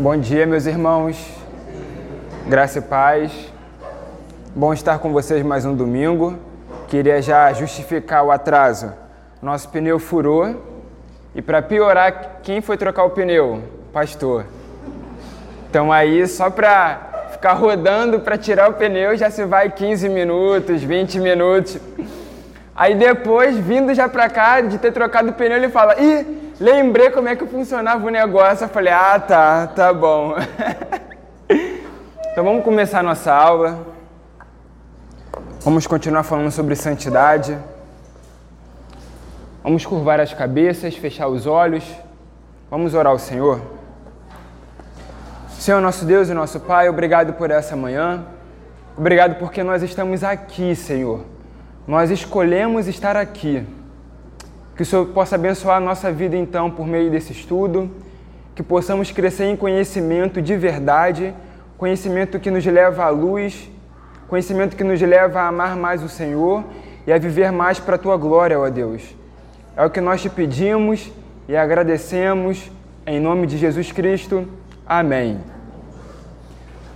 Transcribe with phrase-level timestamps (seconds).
[0.00, 1.18] Bom dia, meus irmãos.
[2.46, 3.32] Graça e paz.
[4.54, 6.38] Bom estar com vocês mais um domingo.
[6.86, 8.92] Queria já justificar o atraso.
[9.42, 10.54] Nosso pneu furou
[11.34, 13.60] e para piorar, quem foi trocar o pneu?
[13.92, 14.46] Pastor.
[15.68, 20.80] Então aí só para ficar rodando para tirar o pneu já se vai 15 minutos,
[20.80, 21.76] 20 minutos.
[22.72, 27.10] Aí depois, vindo já para cá, de ter trocado o pneu, ele fala: "Ih, lembrei
[27.10, 28.64] como é que funcionava o negócio.
[28.64, 30.34] Eu falei, ah, tá, tá bom.
[32.32, 33.86] então vamos começar a nossa aula.
[35.60, 37.58] Vamos continuar falando sobre santidade.
[39.62, 41.84] Vamos curvar as cabeças, fechar os olhos.
[42.70, 43.60] Vamos orar ao Senhor.
[45.50, 48.24] Senhor, nosso Deus e nosso Pai, obrigado por essa manhã.
[48.96, 51.20] Obrigado porque nós estamos aqui, Senhor.
[51.86, 53.66] Nós escolhemos estar aqui.
[54.78, 57.90] Que o Senhor possa abençoar a nossa vida então por meio desse estudo,
[58.54, 61.34] que possamos crescer em conhecimento de verdade,
[61.76, 63.68] conhecimento que nos leva à luz,
[64.28, 66.62] conhecimento que nos leva a amar mais o Senhor
[67.04, 69.02] e a viver mais para a tua glória, ó Deus.
[69.76, 71.10] É o que nós te pedimos
[71.48, 72.70] e agradecemos
[73.04, 74.46] em nome de Jesus Cristo.
[74.86, 75.40] Amém.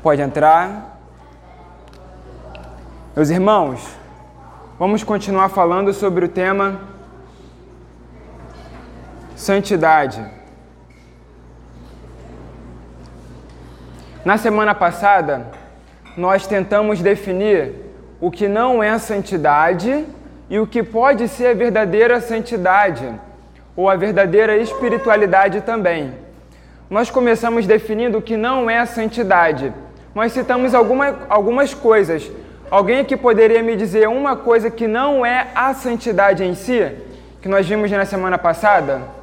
[0.04, 1.00] Pode entrar.
[3.16, 3.84] Meus irmãos,
[4.78, 6.91] vamos continuar falando sobre o tema
[9.42, 10.24] Santidade.
[14.24, 15.48] Na semana passada,
[16.16, 17.72] nós tentamos definir
[18.20, 20.06] o que não é santidade
[20.48, 23.12] e o que pode ser a verdadeira santidade
[23.74, 26.14] ou a verdadeira espiritualidade também.
[26.88, 29.72] Nós começamos definindo o que não é santidade.
[30.14, 32.30] Nós citamos alguma, algumas coisas.
[32.70, 36.92] Alguém aqui poderia me dizer uma coisa que não é a santidade em si,
[37.40, 39.20] que nós vimos na semana passada?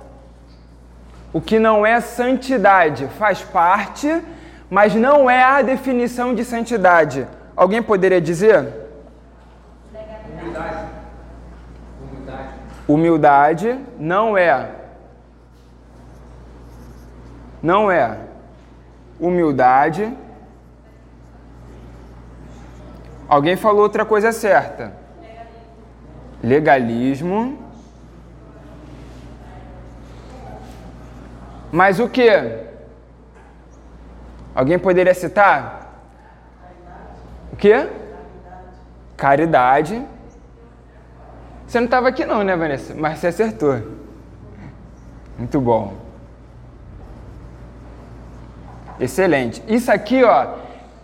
[1.32, 4.22] O que não é santidade faz parte,
[4.70, 7.28] mas não é a definição de santidade.
[7.56, 8.68] Alguém poderia dizer?
[10.34, 10.88] Humildade.
[12.88, 13.80] Humildade.
[14.00, 14.72] Não é.
[17.62, 18.18] Não é.
[19.20, 20.12] Humildade.
[23.28, 24.94] Alguém falou outra coisa certa.
[26.44, 27.69] Legalismo.
[31.72, 32.30] Mas o que?
[34.56, 36.04] Alguém poderia citar?
[37.54, 37.88] O que?
[39.16, 40.04] Caridade.
[41.68, 42.96] Você não estava aqui não, né, Vanessa?
[42.96, 43.80] Mas você acertou.
[45.38, 45.94] Muito bom.
[49.00, 49.64] Excelente.
[49.68, 50.48] Isso aqui, ó,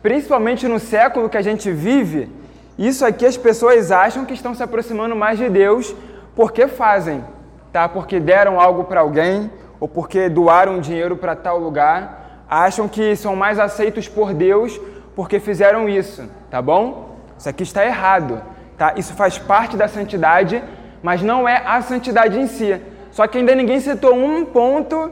[0.01, 2.29] principalmente no século que a gente vive,
[2.77, 5.95] isso aqui as pessoas acham que estão se aproximando mais de Deus
[6.35, 7.23] porque fazem,
[7.71, 7.87] tá?
[7.87, 9.49] Porque deram algo para alguém,
[9.80, 14.80] ou porque doaram dinheiro para tal lugar, acham que são mais aceitos por Deus
[15.16, 17.18] porque fizeram isso, tá bom?
[17.38, 18.41] Isso aqui está errado,
[18.78, 18.94] tá?
[18.97, 20.63] Isso faz parte da santidade,
[21.02, 22.80] mas não é a santidade em si.
[23.12, 25.12] Só que ainda ninguém citou um ponto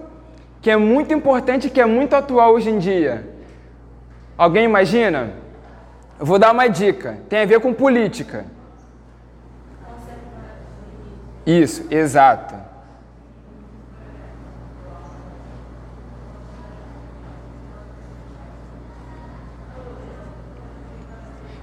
[0.62, 3.30] que é muito importante, que é muito atual hoje em dia.
[4.38, 5.34] Alguém imagina?
[6.20, 7.20] Eu vou dar uma dica.
[7.30, 8.46] Tem a ver com política.
[11.46, 12.56] Isso, exato.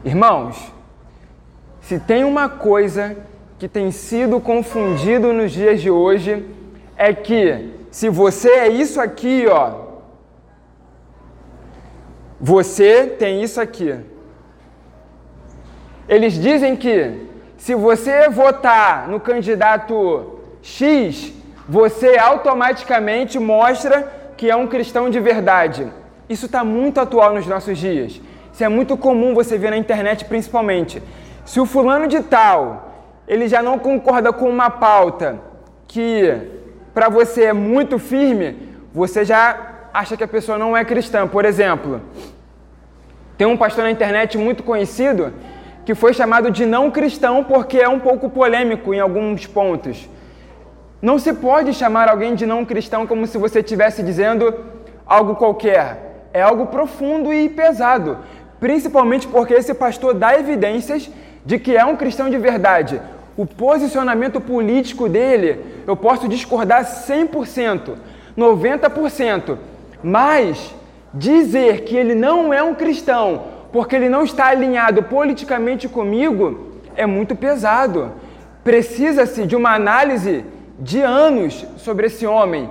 [0.03, 0.73] Irmãos,
[1.83, 3.17] se tem uma coisa
[3.59, 6.47] que tem sido confundido nos dias de hoje,
[6.97, 9.75] é que se você é isso aqui, ó,
[12.41, 13.95] você tem isso aqui.
[16.09, 17.27] Eles dizem que
[17.59, 21.33] se você votar no candidato X,
[21.69, 25.93] você automaticamente mostra que é um cristão de verdade.
[26.27, 28.19] Isso está muito atual nos nossos dias.
[28.53, 31.03] Isso é muito comum você ver na internet principalmente.
[31.45, 32.91] Se o fulano de tal,
[33.27, 35.39] ele já não concorda com uma pauta
[35.87, 36.37] que
[36.93, 38.57] para você é muito firme,
[38.93, 41.27] você já acha que a pessoa não é cristã.
[41.27, 42.01] Por exemplo,
[43.37, 45.33] tem um pastor na internet muito conhecido
[45.85, 50.09] que foi chamado de não cristão porque é um pouco polêmico em alguns pontos.
[51.01, 54.55] Não se pode chamar alguém de não cristão como se você estivesse dizendo
[55.07, 56.29] algo qualquer.
[56.33, 58.19] É algo profundo e pesado
[58.61, 61.11] principalmente porque esse pastor dá evidências
[61.45, 63.01] de que é um cristão de verdade.
[63.37, 67.95] O posicionamento político dele, eu posso discordar 100%,
[68.37, 69.57] 90%,
[70.05, 70.75] mas
[71.13, 77.07] dizer que ele não é um cristão porque ele não está alinhado politicamente comigo é
[77.07, 78.13] muito pesado.
[78.65, 80.45] Precisa-se de uma análise
[80.79, 82.69] de anos sobre esse homem,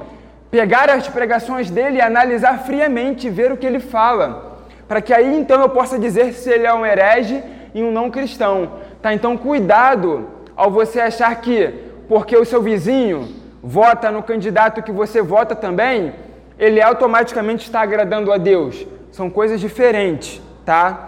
[0.51, 4.48] pegar as pregações dele e analisar friamente, ver o que ele fala,
[4.89, 7.43] para que aí então eu possa dizer se ele é um herege
[7.75, 8.71] e um não cristão.
[9.01, 9.13] Tá?
[9.13, 11.71] Então cuidado ao você achar que
[12.09, 13.29] porque o seu vizinho
[13.61, 16.15] vota no candidato que você vota também,
[16.57, 18.87] ele automaticamente está agradando a Deus.
[19.11, 21.07] São coisas diferentes, tá?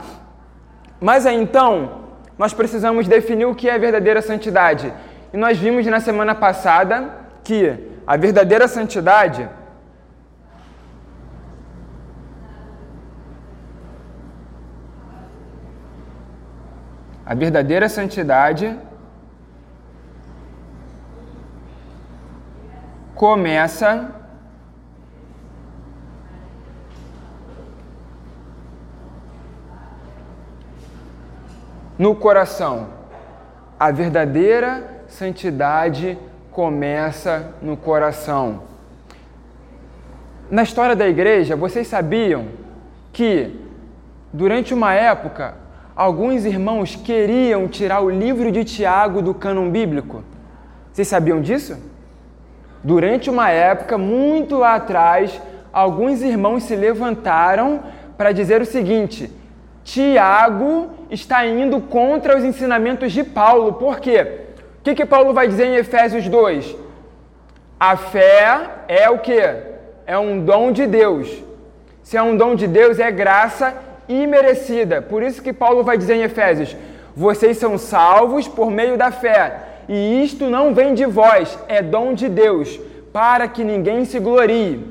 [1.00, 2.04] Mas aí então,
[2.38, 4.94] nós precisamos definir o que é verdadeira santidade.
[5.34, 7.10] E nós vimos na semana passada
[7.44, 7.74] que
[8.06, 9.50] a verdadeira santidade
[17.32, 18.78] a verdadeira santidade
[23.16, 24.12] começa
[31.98, 32.90] no coração.
[33.80, 36.18] A verdadeira santidade
[36.52, 38.64] começa no coração.
[40.50, 42.50] Na história da igreja, vocês sabiam
[43.14, 43.58] que
[44.34, 45.61] durante uma época
[46.02, 50.24] alguns irmãos queriam tirar o livro de Tiago do cânon bíblico?
[50.92, 51.78] Vocês sabiam disso?
[52.84, 55.40] Durante uma época muito lá atrás,
[55.72, 57.82] alguns irmãos se levantaram
[58.18, 59.32] para dizer o seguinte:
[59.84, 63.74] Tiago está indo contra os ensinamentos de Paulo.
[63.74, 64.46] Por quê?
[64.80, 66.76] O que, que Paulo vai dizer em Efésios 2?
[67.80, 69.40] A fé é o que?
[70.08, 71.44] É um dom de Deus.
[72.02, 75.02] Se é um dom de Deus, é graça imerecida.
[75.02, 76.76] Por isso que Paulo vai dizer em Efésios:
[77.16, 82.14] vocês são salvos por meio da fé, e isto não vem de vós, é dom
[82.14, 82.80] de Deus,
[83.12, 84.86] para que ninguém se glorie.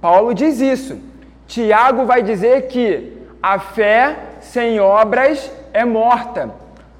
[0.00, 0.98] Paulo diz isso.
[1.46, 3.12] Tiago vai dizer que
[3.42, 6.50] a fé sem obras é morta.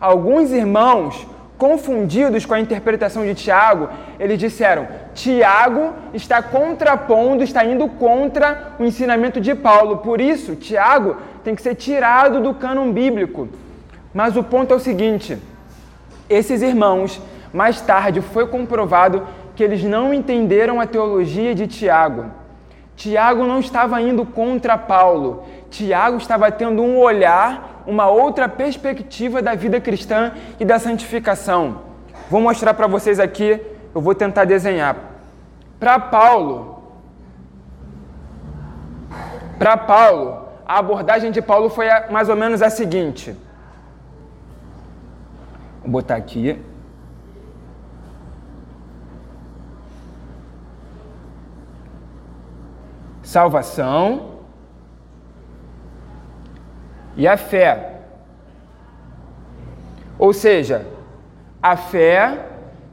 [0.01, 3.89] Alguns irmãos, confundidos com a interpretação de Tiago,
[4.19, 9.99] eles disseram: Tiago está contrapondo, está indo contra o ensinamento de Paulo.
[9.99, 13.49] Por isso, Tiago tem que ser tirado do cânon bíblico.
[14.13, 15.39] Mas o ponto é o seguinte:
[16.29, 17.21] esses irmãos,
[17.53, 22.27] mais tarde foi comprovado que eles não entenderam a teologia de Tiago.
[22.97, 25.45] Tiago não estava indo contra Paulo.
[25.71, 31.83] Tiago estava tendo um olhar, uma outra perspectiva da vida cristã e da santificação.
[32.31, 33.61] Vou mostrar para vocês aqui,
[33.95, 34.97] eu vou tentar desenhar.
[35.79, 36.83] Para Paulo,
[39.59, 43.37] para Paulo, a abordagem de Paulo foi mais ou menos a seguinte.
[45.83, 46.59] Vou botar aqui.
[53.23, 54.39] Salvação
[57.17, 58.01] e a fé.
[60.19, 60.87] Ou seja,
[61.63, 62.47] a fé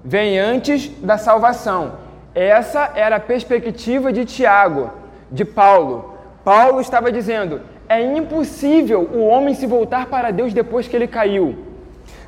[0.04, 1.94] vem antes da salvação.
[2.34, 4.90] Essa era a perspectiva de Tiago,
[5.32, 6.11] de Paulo.
[6.44, 11.66] Paulo estava dizendo: é impossível o homem se voltar para Deus depois que ele caiu.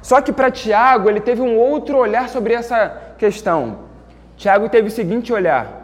[0.02, 3.80] Só que para Tiago, ele teve um outro olhar sobre essa questão.
[4.36, 5.84] Tiago teve o seguinte olhar: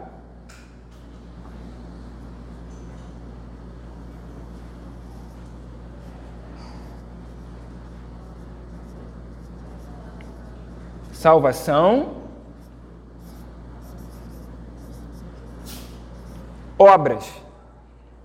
[11.12, 12.16] salvação,
[16.78, 17.49] obras.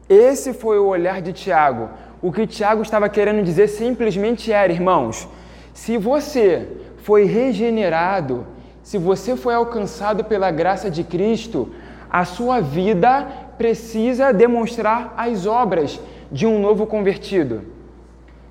[0.09, 1.89] Esse foi o olhar de Tiago.
[2.21, 5.27] O que Tiago estava querendo dizer simplesmente era, irmãos,
[5.73, 8.45] se você foi regenerado,
[8.83, 11.71] se você foi alcançado pela graça de Cristo,
[12.09, 13.27] a sua vida
[13.57, 15.99] precisa demonstrar as obras
[16.31, 17.63] de um novo convertido.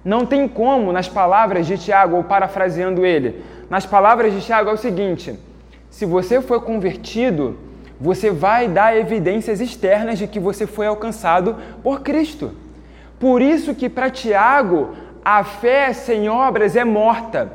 [0.05, 4.73] Não tem como, nas palavras de Tiago, ou parafraseando ele, nas palavras de Tiago é
[4.73, 5.38] o seguinte:
[5.88, 7.57] se você foi convertido,
[8.04, 12.52] você vai dar evidências externas de que você foi alcançado por Cristo.
[13.18, 14.94] Por isso que para Tiago,
[15.25, 17.50] a fé sem obras é morta.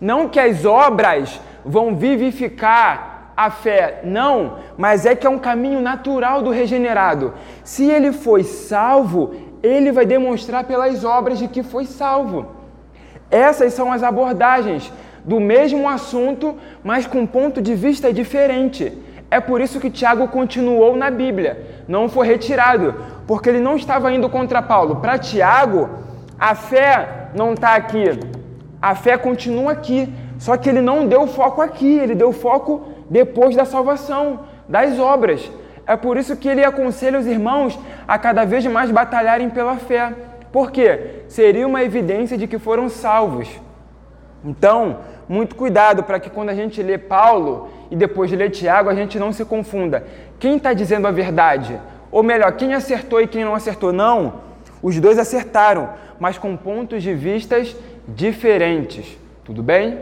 [0.00, 5.82] Não que as obras vão vivificar a fé, não, mas é que é um caminho
[5.82, 7.34] natural do regenerado.
[7.62, 12.46] Se ele foi salvo, ele vai demonstrar pelas obras de que foi salvo.
[13.30, 14.90] Essas são as abordagens
[15.22, 19.09] do mesmo assunto, mas com ponto de vista diferente.
[19.30, 22.94] É por isso que Tiago continuou na Bíblia, não foi retirado,
[23.28, 24.96] porque ele não estava indo contra Paulo.
[24.96, 25.88] Para Tiago,
[26.38, 28.04] a fé não está aqui,
[28.82, 33.54] a fé continua aqui, só que ele não deu foco aqui, ele deu foco depois
[33.54, 35.48] da salvação, das obras.
[35.86, 40.12] É por isso que ele aconselha os irmãos a cada vez mais batalharem pela fé.
[40.50, 41.22] Por quê?
[41.28, 43.48] Seria uma evidência de que foram salvos.
[44.44, 48.94] Então, muito cuidado para que quando a gente lê Paulo e depois lê Tiago, a
[48.94, 50.04] gente não se confunda.
[50.38, 51.78] Quem está dizendo a verdade?
[52.10, 53.92] Ou melhor, quem acertou e quem não acertou?
[53.92, 54.34] Não.
[54.82, 57.76] Os dois acertaram, mas com pontos de vistas
[58.08, 59.18] diferentes.
[59.44, 60.00] Tudo bem?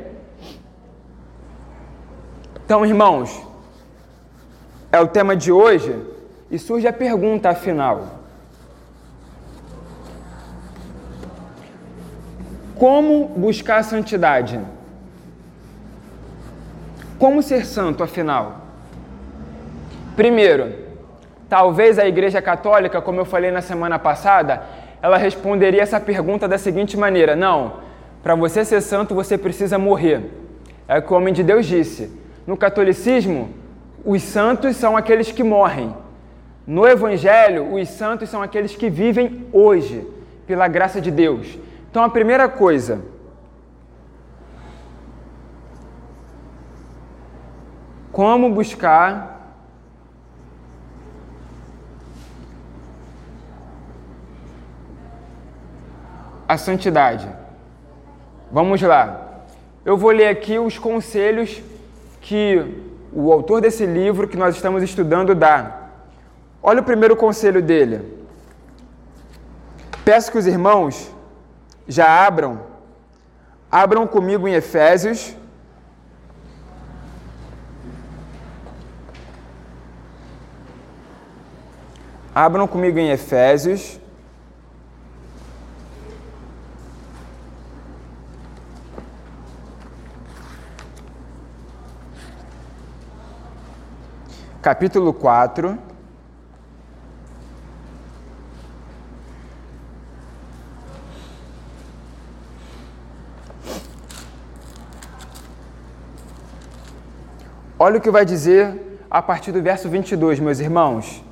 [2.64, 3.42] Então, irmãos,
[4.92, 5.94] é o tema de hoje
[6.50, 8.17] e surge a pergunta afinal:
[12.78, 14.60] Como buscar a santidade?
[17.18, 18.60] Como ser santo, afinal?
[20.14, 20.72] Primeiro,
[21.48, 24.62] talvez a Igreja Católica, como eu falei na semana passada,
[25.02, 27.74] ela responderia essa pergunta da seguinte maneira: Não,
[28.22, 30.30] para você ser santo você precisa morrer.
[30.86, 32.10] É o que o homem de Deus disse.
[32.46, 33.50] No catolicismo,
[34.04, 35.92] os santos são aqueles que morrem.
[36.64, 40.06] No Evangelho, os santos são aqueles que vivem hoje,
[40.46, 41.58] pela graça de Deus.
[41.90, 43.00] Então, a primeira coisa,
[48.12, 49.38] como buscar
[56.48, 57.28] a santidade.
[58.50, 59.44] Vamos lá.
[59.84, 61.62] Eu vou ler aqui os conselhos
[62.22, 65.90] que o autor desse livro que nós estamos estudando dá.
[66.62, 68.26] Olha o primeiro conselho dele.
[70.04, 71.10] Peço que os irmãos
[71.88, 72.60] já abram,
[73.70, 75.34] abram comigo em Efésios.
[82.34, 83.98] Abram comigo em Efésios.
[94.60, 95.87] Capítulo 4.
[107.88, 111.24] Olha o que vai dizer a partir do verso 22, meus irmãos.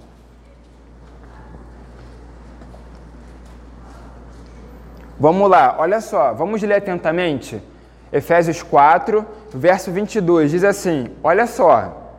[5.20, 7.62] Vamos lá, olha só, vamos ler atentamente.
[8.10, 9.22] Efésios 4,
[9.52, 12.14] verso 22, diz assim: Olha só.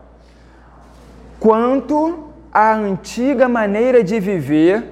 [1.40, 4.84] Quanto à antiga maneira de viver,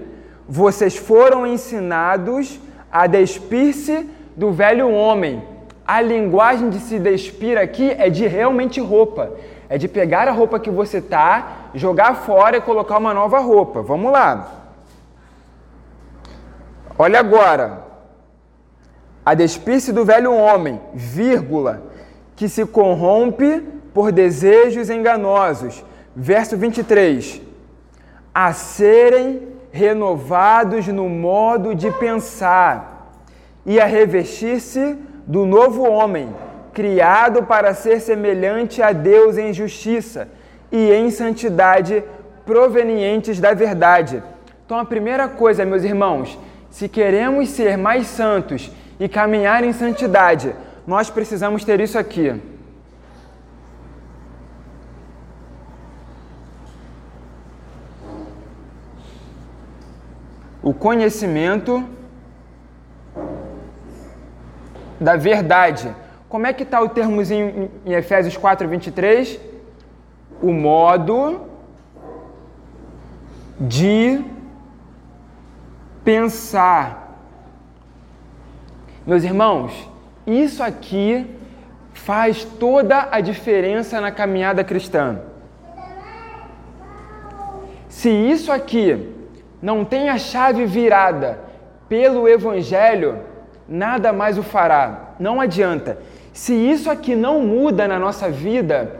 [0.49, 2.59] vocês foram ensinados
[2.91, 5.54] a despir-se do velho homem
[5.87, 9.31] a linguagem de se despir aqui é de realmente roupa.
[9.69, 13.81] É de pegar a roupa que você tá, jogar fora e colocar uma nova roupa.
[13.81, 14.63] Vamos lá.
[16.97, 17.83] Olha agora.
[19.25, 21.83] A despir-se do velho homem, vírgula,
[22.35, 23.59] que se corrompe
[23.93, 25.83] por desejos enganosos.
[26.15, 27.41] Verso 23.
[28.33, 33.11] A serem renovados no modo de pensar
[33.65, 36.35] e a revestir-se do novo homem,
[36.73, 40.27] criado para ser semelhante a Deus em justiça
[40.71, 42.03] e em santidade
[42.45, 44.21] provenientes da verdade.
[44.65, 46.37] Então, a primeira coisa, meus irmãos,
[46.69, 50.53] se queremos ser mais santos e caminhar em santidade,
[50.85, 52.39] nós precisamos ter isso aqui.
[60.61, 61.87] O conhecimento
[64.99, 65.93] da verdade.
[66.29, 69.39] Como é que está o termozinho em Efésios 4, 23?
[70.41, 71.41] O modo
[73.59, 74.23] de
[76.03, 77.19] pensar.
[79.05, 79.89] Meus irmãos,
[80.25, 81.25] isso aqui
[81.93, 85.19] faz toda a diferença na caminhada cristã.
[87.87, 89.13] Se isso aqui
[89.61, 91.39] não tem a chave virada
[91.87, 93.19] pelo Evangelho,
[93.67, 95.13] nada mais o fará.
[95.19, 95.97] Não adianta.
[96.33, 98.97] Se isso aqui não muda na nossa vida,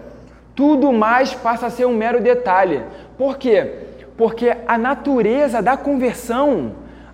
[0.56, 2.82] tudo mais passa a ser um mero detalhe.
[3.18, 3.72] Por quê?
[4.18, 6.74] Porque a natureza da conversão,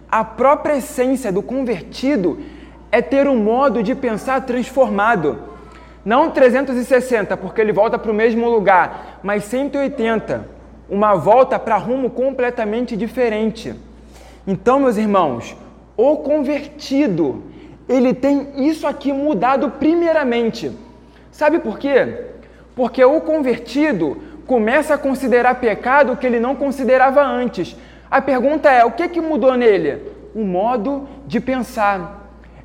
[0.10, 2.40] a própria essência do convertido,
[2.92, 5.40] é ter um modo de pensar transformado.
[6.04, 10.46] Não 360, porque ele volta para o mesmo lugar, mas 180,
[10.90, 13.74] uma volta para rumo completamente diferente.
[14.46, 15.56] Então, meus irmãos,
[16.02, 17.44] o convertido,
[17.88, 20.72] ele tem isso aqui mudado primeiramente.
[21.32, 22.26] Sabe por quê?
[22.76, 24.18] Porque o convertido
[24.48, 27.76] começa a considerar pecado o que ele não considerava antes.
[28.10, 30.02] A pergunta é: o que, que mudou nele?
[30.34, 32.20] O modo de pensar.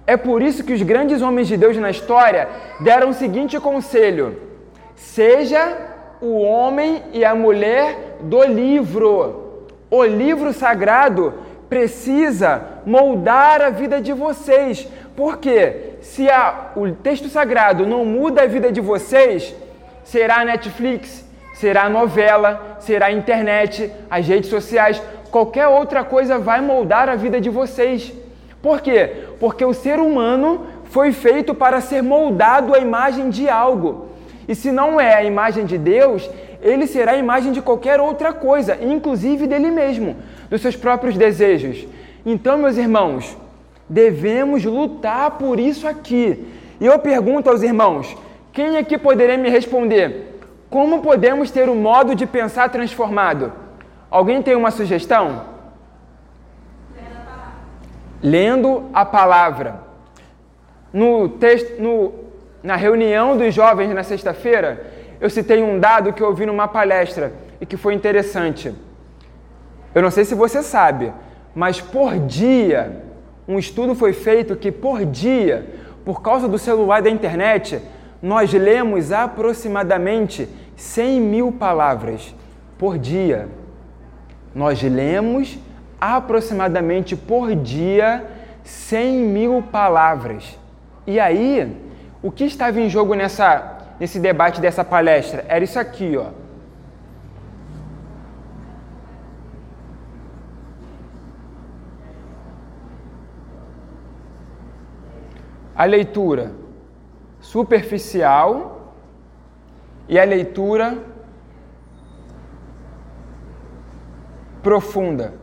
[0.06, 2.48] É por isso que os grandes homens de Deus na história
[2.80, 4.40] deram o seguinte conselho:
[4.94, 5.76] seja
[6.22, 9.42] o homem e a mulher do livro.
[9.90, 11.34] O livro sagrado
[11.68, 14.88] precisa moldar a vida de vocês.
[15.16, 19.54] Porque se a, o texto sagrado não muda a vida de vocês,
[20.04, 27.16] será Netflix, será novela, será internet, as redes sociais, qualquer outra coisa vai moldar a
[27.16, 28.12] vida de vocês.
[28.60, 29.24] Por quê?
[29.40, 34.08] Porque o ser humano foi feito para ser moldado à imagem de algo.
[34.48, 36.28] E se não é a imagem de Deus,
[36.62, 40.16] ele será a imagem de qualquer outra coisa, inclusive dele mesmo,
[40.50, 41.86] dos seus próprios desejos.
[42.24, 43.36] Então, meus irmãos,
[43.88, 46.46] devemos lutar por isso aqui.
[46.80, 48.16] E eu pergunto aos irmãos:
[48.52, 50.40] quem aqui poderia me responder?
[50.68, 53.52] Como podemos ter o um modo de pensar transformado?
[54.10, 55.44] Alguém tem uma sugestão?
[58.22, 59.86] Lendo a palavra.
[60.92, 62.14] No texto, no,
[62.62, 64.86] na reunião dos jovens na sexta-feira,
[65.20, 68.74] eu citei um dado que eu ouvi numa palestra e que foi interessante.
[69.96, 71.10] Eu não sei se você sabe,
[71.54, 73.02] mas por dia,
[73.48, 75.66] um estudo foi feito que por dia,
[76.04, 77.80] por causa do celular e da internet,
[78.20, 82.34] nós lemos aproximadamente 100 mil palavras
[82.76, 83.48] por dia.
[84.54, 85.58] Nós lemos
[85.98, 88.22] aproximadamente por dia
[88.64, 90.58] 100 mil palavras.
[91.06, 91.74] E aí,
[92.22, 96.45] o que estava em jogo nessa nesse debate dessa palestra era isso aqui, ó.
[105.76, 106.52] A leitura
[107.40, 108.94] superficial
[110.08, 110.98] e a leitura
[114.62, 115.34] profunda.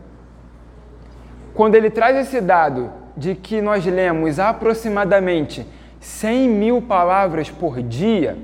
[1.54, 5.66] Quando ele traz esse dado de que nós lemos aproximadamente
[6.00, 8.36] 100 mil palavras por dia,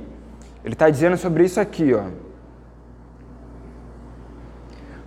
[0.64, 2.04] ele está dizendo sobre isso aqui, ó.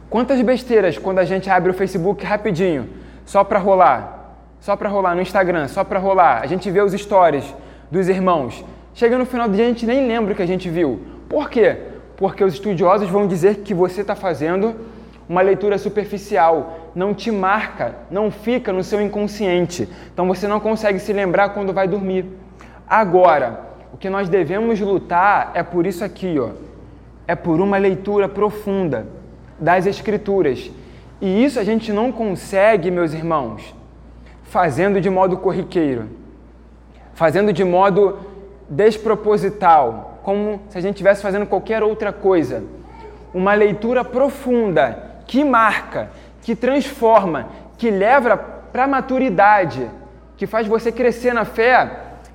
[0.09, 2.87] Quantas besteiras quando a gente abre o Facebook rapidinho,
[3.25, 4.22] só para rolar,
[4.63, 7.43] só para rolar no Instagram, só para rolar, a gente vê os stories
[7.91, 8.63] dos irmãos.
[8.93, 11.01] Chega no final do dia a gente nem lembra o que a gente viu.
[11.27, 11.75] Por quê?
[12.15, 14.73] Porque os estudiosos vão dizer que você está fazendo
[15.27, 19.89] uma leitura superficial, não te marca, não fica no seu inconsciente.
[20.13, 22.25] Então você não consegue se lembrar quando vai dormir.
[22.87, 23.59] Agora,
[23.91, 26.51] o que nós devemos lutar é por isso aqui, ó.
[27.27, 29.07] É por uma leitura profunda
[29.59, 30.71] das Escrituras.
[31.19, 33.82] E isso a gente não consegue, meus irmãos,
[34.53, 36.07] fazendo de modo corriqueiro,
[37.15, 38.19] fazendo de modo
[38.69, 42.63] desproposital, como se a gente estivesse fazendo qualquer outra coisa.
[43.33, 46.11] Uma leitura profunda que marca,
[46.43, 47.47] que transforma,
[47.79, 49.89] que leva para a maturidade,
[50.37, 51.89] que faz você crescer na fé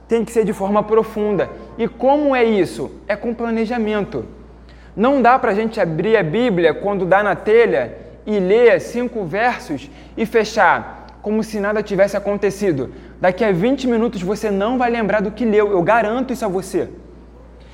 [0.09, 1.48] tem que ser de forma profunda.
[1.78, 2.90] E como é isso?
[3.07, 4.26] É com planejamento.
[4.96, 9.24] Não dá para a gente abrir a Bíblia quando dá na telha e ler cinco
[9.24, 12.90] versos e fechar, como se nada tivesse acontecido.
[13.20, 16.48] Daqui a 20 minutos você não vai lembrar do que leu, eu garanto isso a
[16.48, 16.88] você.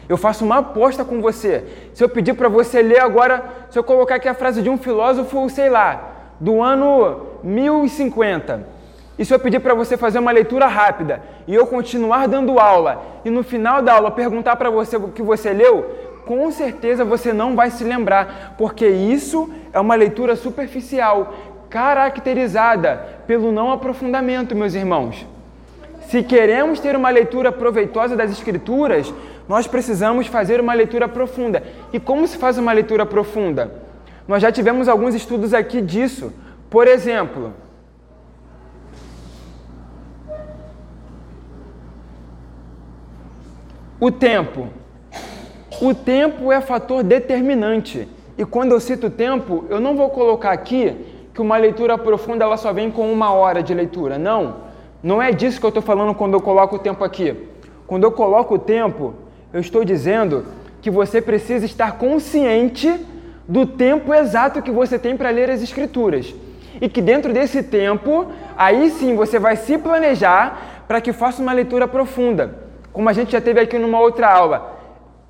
[0.09, 1.65] Eu faço uma aposta com você.
[1.95, 4.77] Se eu pedir para você ler agora, se eu colocar aqui a frase de um
[4.77, 8.75] filósofo, sei lá, do ano 1050,
[9.19, 13.03] e se eu pedir para você fazer uma leitura rápida e eu continuar dando aula
[13.25, 15.89] e no final da aula perguntar para você o que você leu,
[16.27, 21.33] com certeza você não vai se lembrar, porque isso é uma leitura superficial,
[21.75, 25.27] caracterizada pelo não aprofundamento, meus irmãos.
[26.03, 29.13] Se queremos ter uma leitura proveitosa das Escrituras,
[29.49, 31.65] nós precisamos fazer uma leitura profunda.
[31.93, 33.75] E como se faz uma leitura profunda?
[34.29, 36.33] Nós já tivemos alguns estudos aqui disso.
[36.71, 37.53] Por exemplo,
[44.01, 44.69] O tempo.
[45.81, 48.07] O tempo é fator determinante.
[48.37, 52.57] E quando eu cito tempo, eu não vou colocar aqui que uma leitura profunda ela
[52.57, 54.17] só vem com uma hora de leitura.
[54.19, 54.57] Não.
[55.03, 57.37] Não é disso que eu estou falando quando eu coloco o tempo aqui.
[57.87, 59.15] Quando eu coloco o tempo,
[59.53, 60.47] eu estou dizendo
[60.81, 63.05] que você precisa estar consciente
[63.47, 66.35] do tempo exato que você tem para ler as Escrituras.
[66.81, 71.53] E que dentro desse tempo, aí sim você vai se planejar para que faça uma
[71.53, 74.79] leitura profunda como a gente já teve aqui numa outra aula.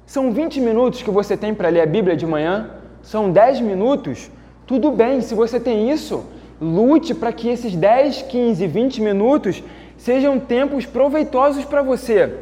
[0.05, 2.69] São 20 minutos que você tem para ler a Bíblia de manhã,
[3.03, 4.31] são 10 minutos.
[4.67, 6.25] Tudo bem, se você tem isso,
[6.61, 9.63] lute para que esses 10, 15, 20 minutos
[9.99, 12.33] sejam tempos proveitosos para você.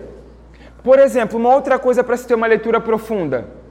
[0.84, 3.62] Por exemplo, uma outra coisa para se ter uma leitura profunda.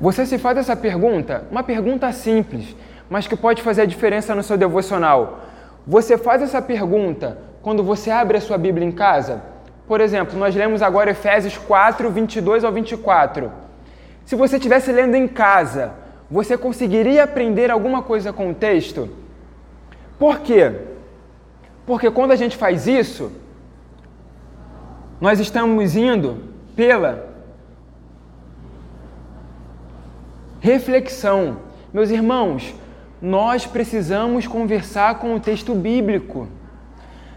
[0.00, 2.76] Você se faz essa pergunta, uma pergunta simples,
[3.08, 5.40] mas que pode fazer a diferença no seu devocional.
[5.86, 9.42] Você faz essa pergunta quando você abre a sua Bíblia em casa?
[9.86, 13.52] Por exemplo, nós lemos agora Efésios 4, 22 ao 24.
[14.24, 15.92] Se você estivesse lendo em casa,
[16.30, 19.10] você conseguiria aprender alguma coisa com o texto?
[20.18, 20.72] Por quê?
[21.86, 23.30] Porque quando a gente faz isso,
[25.20, 27.28] nós estamos indo pela
[30.60, 31.58] reflexão.
[31.92, 32.74] Meus irmãos,
[33.24, 36.46] nós precisamos conversar com o texto bíblico.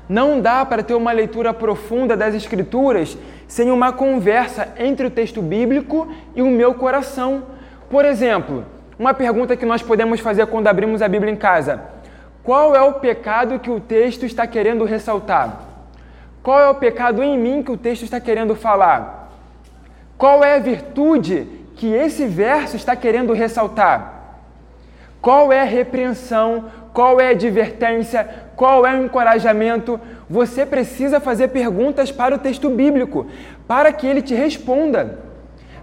[0.09, 5.41] Não dá para ter uma leitura profunda das Escrituras sem uma conversa entre o texto
[5.41, 7.43] bíblico e o meu coração.
[7.89, 8.65] Por exemplo,
[8.99, 11.81] uma pergunta que nós podemos fazer quando abrimos a Bíblia em casa:
[12.43, 15.61] Qual é o pecado que o texto está querendo ressaltar?
[16.43, 19.31] Qual é o pecado em mim que o texto está querendo falar?
[20.17, 21.47] Qual é a virtude
[21.77, 24.16] que esse verso está querendo ressaltar?
[25.27, 26.67] Qual é a repreensão?
[26.93, 28.25] Qual é a advertência?
[28.55, 29.99] Qual é o encorajamento?
[30.29, 33.25] Você precisa fazer perguntas para o texto bíblico,
[33.67, 35.19] para que ele te responda.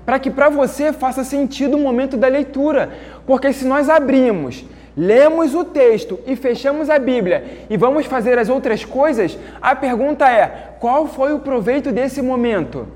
[0.03, 2.89] Para que para você faça sentido o momento da leitura.
[3.27, 4.65] Porque se nós abrimos,
[4.97, 10.27] lemos o texto e fechamos a Bíblia e vamos fazer as outras coisas, a pergunta
[10.27, 12.89] é: qual foi o proveito desse momento?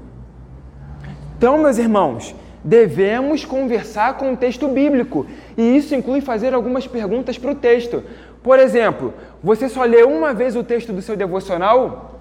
[1.36, 2.34] Então, meus irmãos,
[2.68, 5.26] devemos conversar com o texto bíblico
[5.56, 8.04] e isso inclui fazer algumas perguntas para o texto.
[8.42, 12.20] Por exemplo, você só lê uma vez o texto do seu devocional?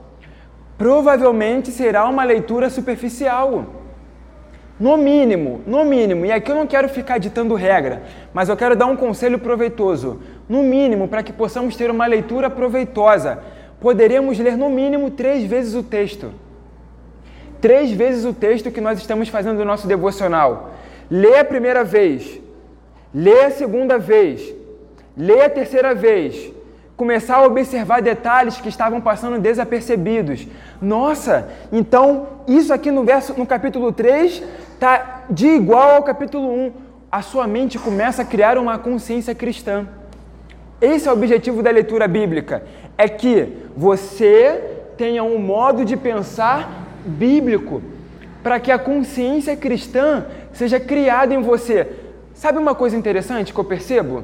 [0.78, 3.84] Provavelmente será uma leitura superficial.
[4.80, 8.76] No mínimo, no mínimo, e aqui eu não quero ficar ditando regra, mas eu quero
[8.76, 10.22] dar um conselho proveitoso.
[10.48, 13.40] No mínimo, para que possamos ter uma leitura proveitosa,
[13.82, 16.32] poderemos ler no mínimo três vezes o texto
[17.62, 20.72] três vezes o texto que nós estamos fazendo no nosso devocional.
[21.10, 22.40] Lê a primeira vez,
[23.14, 24.54] lê a segunda vez,
[25.16, 26.52] lê a terceira vez,
[26.96, 30.48] começar a observar detalhes que estavam passando desapercebidos.
[30.82, 34.44] Nossa, então isso aqui no verso no capítulo 3
[34.80, 36.72] tá de igual ao capítulo 1.
[37.12, 39.88] A sua mente começa a criar uma consciência cristã.
[40.82, 42.64] Esse é o objetivo da leitura bíblica,
[42.98, 47.82] é que você tenha um modo de pensar bíblico
[48.44, 51.88] para que a consciência cristã seja criada em você.
[52.34, 54.24] Sabe uma coisa interessante que eu percebo?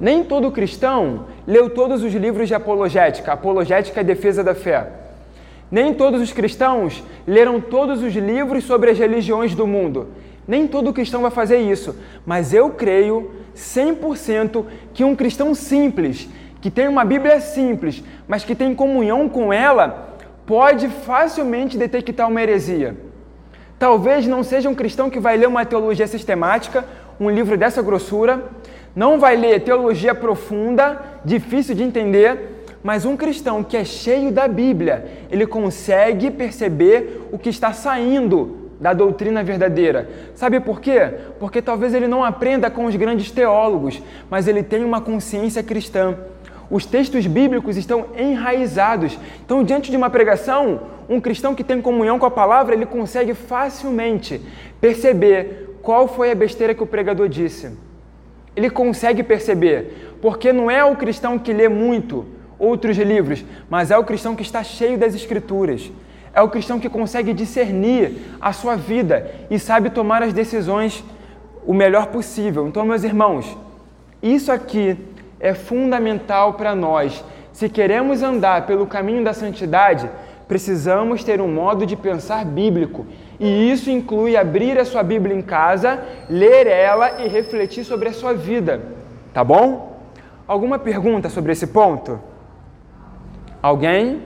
[0.00, 3.32] Nem todo cristão leu todos os livros de apologética.
[3.32, 4.90] Apologética é defesa da fé.
[5.70, 10.08] Nem todos os cristãos leram todos os livros sobre as religiões do mundo.
[10.46, 11.96] Nem todo cristão vai fazer isso.
[12.24, 16.28] Mas eu creio 100% que um cristão simples,
[16.60, 20.07] que tem uma Bíblia simples, mas que tem comunhão com ela,
[20.48, 22.96] pode facilmente detectar uma heresia.
[23.78, 26.86] Talvez não seja um cristão que vai ler uma teologia sistemática,
[27.20, 28.44] um livro dessa grossura,
[28.96, 34.48] não vai ler teologia profunda, difícil de entender, mas um cristão que é cheio da
[34.48, 40.08] Bíblia, ele consegue perceber o que está saindo da doutrina verdadeira.
[40.34, 41.12] Sabe por quê?
[41.38, 46.16] Porque talvez ele não aprenda com os grandes teólogos, mas ele tem uma consciência cristã
[46.70, 49.18] os textos bíblicos estão enraizados.
[49.44, 53.34] Então, diante de uma pregação, um cristão que tem comunhão com a palavra, ele consegue
[53.34, 54.40] facilmente
[54.80, 57.70] perceber qual foi a besteira que o pregador disse.
[58.54, 62.26] Ele consegue perceber, porque não é o cristão que lê muito
[62.58, 65.90] outros livros, mas é o cristão que está cheio das escrituras.
[66.34, 71.02] É o cristão que consegue discernir a sua vida e sabe tomar as decisões
[71.66, 72.66] o melhor possível.
[72.68, 73.56] Então, meus irmãos,
[74.22, 74.96] isso aqui
[75.40, 77.24] é fundamental para nós.
[77.52, 80.08] Se queremos andar pelo caminho da santidade,
[80.46, 83.06] precisamos ter um modo de pensar bíblico.
[83.38, 88.12] E isso inclui abrir a sua Bíblia em casa, ler ela e refletir sobre a
[88.12, 88.80] sua vida.
[89.32, 90.00] Tá bom?
[90.46, 92.18] Alguma pergunta sobre esse ponto?
[93.62, 94.22] Alguém?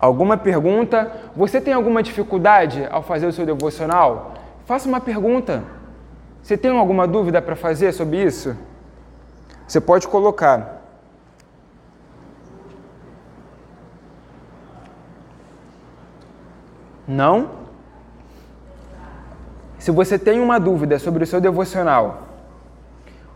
[0.00, 1.10] Alguma pergunta?
[1.34, 4.34] Você tem alguma dificuldade ao fazer o seu devocional?
[4.66, 5.64] Faça uma pergunta.
[6.42, 8.56] Você tem alguma dúvida para fazer sobre isso?
[9.68, 10.82] Você pode colocar.
[17.06, 17.50] Não?
[19.78, 22.22] Se você tem uma dúvida sobre o seu devocional,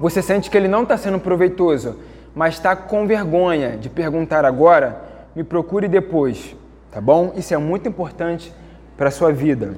[0.01, 1.99] você sente que ele não está sendo proveitoso,
[2.35, 5.03] mas está com vergonha de perguntar agora,
[5.37, 6.57] me procure depois,
[6.91, 7.35] tá bom?
[7.37, 8.53] Isso é muito importante
[8.97, 9.77] para a sua vida.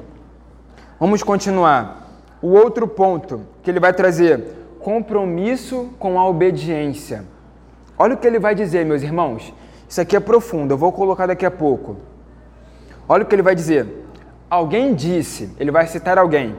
[1.00, 2.02] Vamos continuar.
[2.40, 7.25] O outro ponto que ele vai trazer compromisso com a obediência.
[7.99, 9.51] Olha o que ele vai dizer, meus irmãos.
[9.88, 11.97] Isso aqui é profundo, eu vou colocar daqui a pouco.
[13.09, 13.87] Olha o que ele vai dizer.
[14.51, 16.55] Alguém disse, ele vai citar alguém.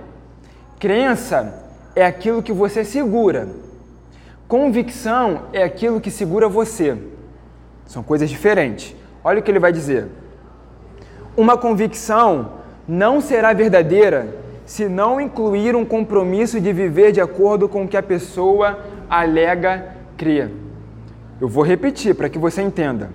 [0.80, 3.48] Crença é aquilo que você segura.
[4.48, 6.98] Convicção é aquilo que segura você.
[7.86, 8.96] São coisas diferentes.
[9.24, 10.08] Olha o que ele vai dizer.
[11.38, 12.54] Uma convicção
[12.88, 17.98] não será verdadeira se não incluir um compromisso de viver de acordo com o que
[17.98, 20.50] a pessoa alega crer.
[21.40, 23.10] Eu vou repetir para que você entenda.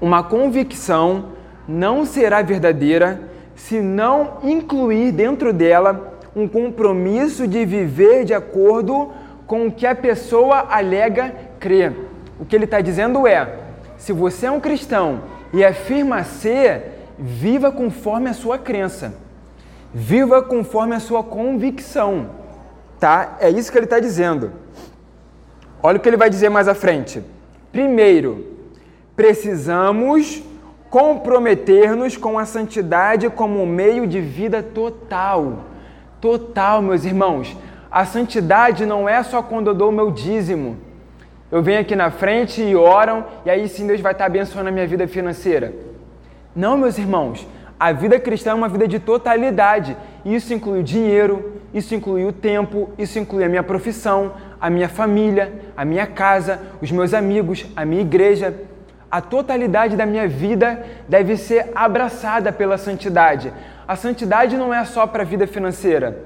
[0.00, 1.26] Uma convicção
[1.68, 3.20] não será verdadeira
[3.54, 9.10] se não incluir dentro dela um compromisso de viver de acordo
[9.46, 11.94] com o que a pessoa alega crer.
[12.38, 13.48] O que ele está dizendo é:
[13.96, 19.14] se você é um cristão e afirma ser, viva conforme a sua crença,
[19.98, 22.28] viva conforme a sua convicção,
[23.00, 23.38] tá?
[23.40, 24.52] É isso que ele está dizendo.
[25.82, 27.24] Olha o que ele vai dizer mais à frente.
[27.72, 28.44] Primeiro,
[29.16, 30.42] precisamos
[30.90, 35.60] comprometer-nos com a santidade como meio de vida total.
[36.20, 37.56] Total, meus irmãos.
[37.90, 40.76] A santidade não é só quando eu dou o meu dízimo.
[41.50, 44.72] Eu venho aqui na frente e oram, e aí sim Deus vai estar abençoando a
[44.72, 45.74] minha vida financeira.
[46.54, 47.46] Não, meus irmãos.
[47.78, 49.96] A vida cristã é uma vida de totalidade.
[50.24, 54.88] Isso inclui o dinheiro, isso inclui o tempo, isso inclui a minha profissão, a minha
[54.88, 58.54] família, a minha casa, os meus amigos, a minha igreja.
[59.10, 63.52] A totalidade da minha vida deve ser abraçada pela santidade.
[63.86, 66.24] A santidade não é só para a vida financeira.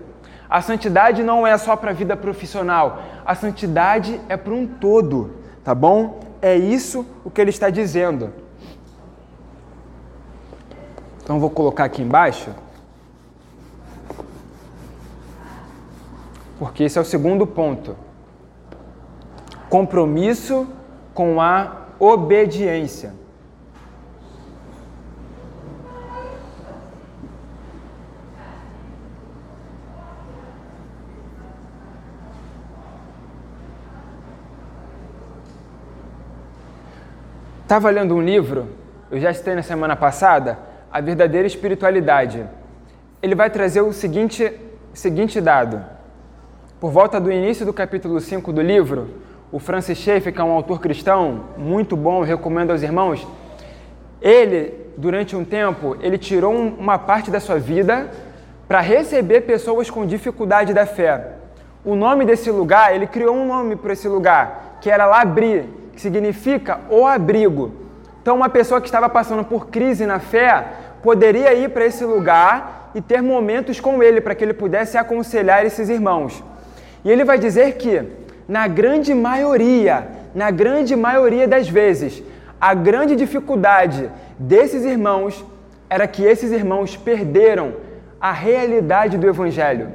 [0.48, 3.02] A santidade não é só para a vida profissional.
[3.26, 6.20] A santidade é para um todo, tá bom?
[6.40, 8.32] É isso o que ele está dizendo.
[11.22, 12.50] Então vou colocar aqui embaixo.
[16.58, 17.96] Porque esse é o segundo ponto.
[19.68, 20.66] Compromisso
[21.14, 23.14] com a obediência.
[37.62, 38.66] Estava lendo um livro,
[39.12, 40.58] eu já citei na semana passada,
[40.92, 42.44] A Verdadeira Espiritualidade.
[43.22, 44.52] Ele vai trazer o seguinte,
[44.92, 45.84] seguinte dado.
[46.80, 49.08] Por volta do início do capítulo 5 do livro,
[49.52, 53.24] o Francis Schaeffer, que é um autor cristão muito bom, recomendo aos irmãos,
[54.20, 58.10] ele, durante um tempo, ele tirou uma parte da sua vida
[58.66, 61.34] para receber pessoas com dificuldade da fé.
[61.84, 66.00] O nome desse lugar, ele criou um nome para esse lugar, que era Labri, que
[66.00, 67.89] significa o abrigo.
[68.22, 70.66] Então, uma pessoa que estava passando por crise na fé
[71.02, 75.64] poderia ir para esse lugar e ter momentos com ele, para que ele pudesse aconselhar
[75.64, 76.42] esses irmãos.
[77.02, 78.02] E ele vai dizer que,
[78.46, 82.22] na grande maioria, na grande maioria das vezes,
[82.60, 85.42] a grande dificuldade desses irmãos
[85.88, 87.74] era que esses irmãos perderam
[88.20, 89.88] a realidade do Evangelho.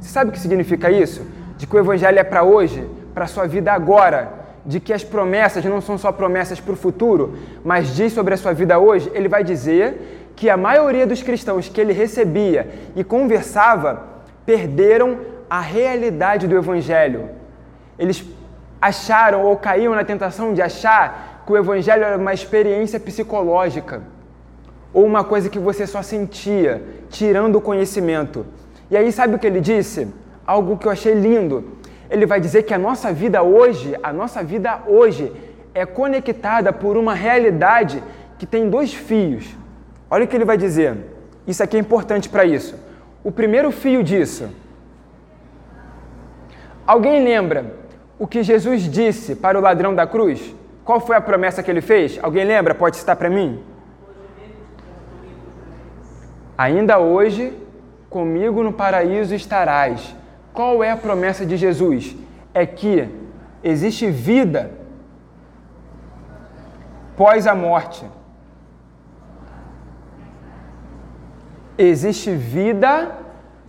[0.00, 1.26] Você sabe o que significa isso?
[1.56, 5.02] De que o Evangelho é para hoje, para a sua vida agora de que as
[5.02, 9.10] promessas não são só promessas para o futuro, mas diz sobre a sua vida hoje,
[9.14, 14.04] ele vai dizer que a maioria dos cristãos que ele recebia e conversava
[14.46, 15.18] perderam
[15.50, 17.28] a realidade do Evangelho.
[17.98, 18.24] Eles
[18.80, 24.02] acharam ou caíram na tentação de achar que o Evangelho era uma experiência psicológica
[24.92, 28.44] ou uma coisa que você só sentia, tirando o conhecimento.
[28.90, 30.08] E aí, sabe o que ele disse?
[30.46, 31.64] Algo que eu achei lindo
[32.12, 35.32] ele vai dizer que a nossa vida hoje, a nossa vida hoje
[35.74, 38.02] é conectada por uma realidade
[38.38, 39.56] que tem dois fios.
[40.10, 40.94] Olha o que ele vai dizer.
[41.46, 42.78] Isso aqui é importante para isso.
[43.24, 44.50] O primeiro fio disso.
[46.86, 47.76] Alguém lembra
[48.18, 50.54] o que Jesus disse para o ladrão da cruz?
[50.84, 52.18] Qual foi a promessa que ele fez?
[52.22, 52.74] Alguém lembra?
[52.74, 53.62] Pode citar para mim?
[56.58, 57.56] Ainda hoje,
[58.10, 60.14] comigo no paraíso estarás.
[60.52, 62.14] Qual é a promessa de Jesus?
[62.52, 63.08] É que
[63.64, 64.70] existe vida
[67.16, 68.04] pós a morte.
[71.78, 73.12] Existe vida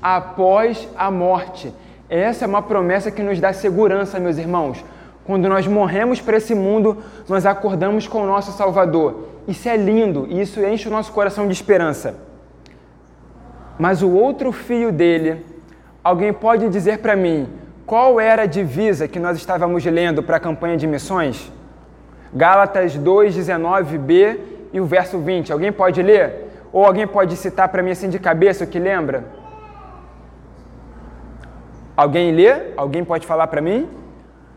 [0.02, 1.74] após a morte.
[2.10, 4.84] Essa é uma promessa que nos dá segurança, meus irmãos.
[5.26, 9.30] Quando nós morremos para esse mundo, nós acordamos com o nosso Salvador.
[9.48, 12.16] Isso é lindo e isso enche o nosso coração de esperança.
[13.80, 15.53] Mas o outro fio dele
[16.04, 17.48] Alguém pode dizer para mim
[17.86, 21.52] qual era a divisa que nós estávamos lendo para a campanha de missões?
[22.34, 24.40] Gálatas 2:19b
[24.74, 25.54] e o verso 20.
[25.54, 26.50] Alguém pode ler?
[26.72, 29.26] Ou alguém pode citar para mim assim de cabeça o que lembra?
[31.96, 32.74] Alguém lê?
[32.76, 33.88] Alguém pode falar para mim?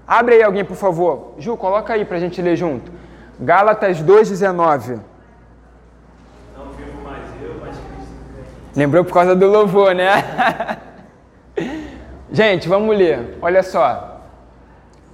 [0.06, 1.34] Abre aí alguém, por favor.
[1.38, 2.90] Ju, coloca aí para a gente ler junto.
[3.38, 5.00] Gálatas 2,19.
[6.56, 8.14] Não vivo mais eu, mas Cristo.
[8.74, 10.78] Lembrou por causa do louvor, né?
[12.36, 13.38] Gente, vamos ler.
[13.40, 14.20] Olha só.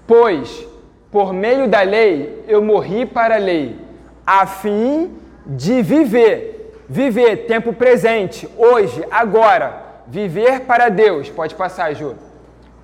[0.09, 0.67] Pois
[1.09, 3.79] por meio da lei, eu morri para a lei,
[4.27, 6.83] a fim de viver.
[6.89, 10.01] Viver, tempo presente, hoje, agora.
[10.09, 11.31] Viver para Deus.
[11.31, 12.17] Pode passar, Ju.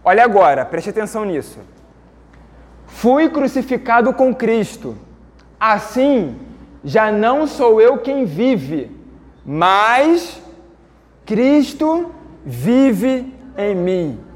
[0.04, 1.58] Olha agora, preste atenção nisso.
[2.86, 4.96] Fui crucificado com Cristo.
[5.58, 6.38] Assim,
[6.84, 8.88] já não sou eu quem vive,
[9.44, 10.40] mas
[11.26, 12.14] Cristo
[12.46, 14.27] vive em mim.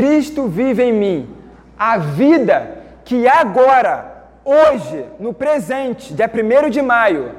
[0.00, 1.28] Cristo vive em mim.
[1.78, 7.32] A vida que agora, hoje, no presente, dia 1 de maio,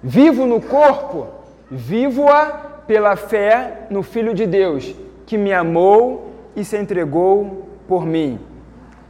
[0.00, 1.26] vivo no corpo,
[1.68, 2.44] vivo-a
[2.86, 4.94] pela fé no Filho de Deus,
[5.26, 8.38] que me amou e se entregou por mim.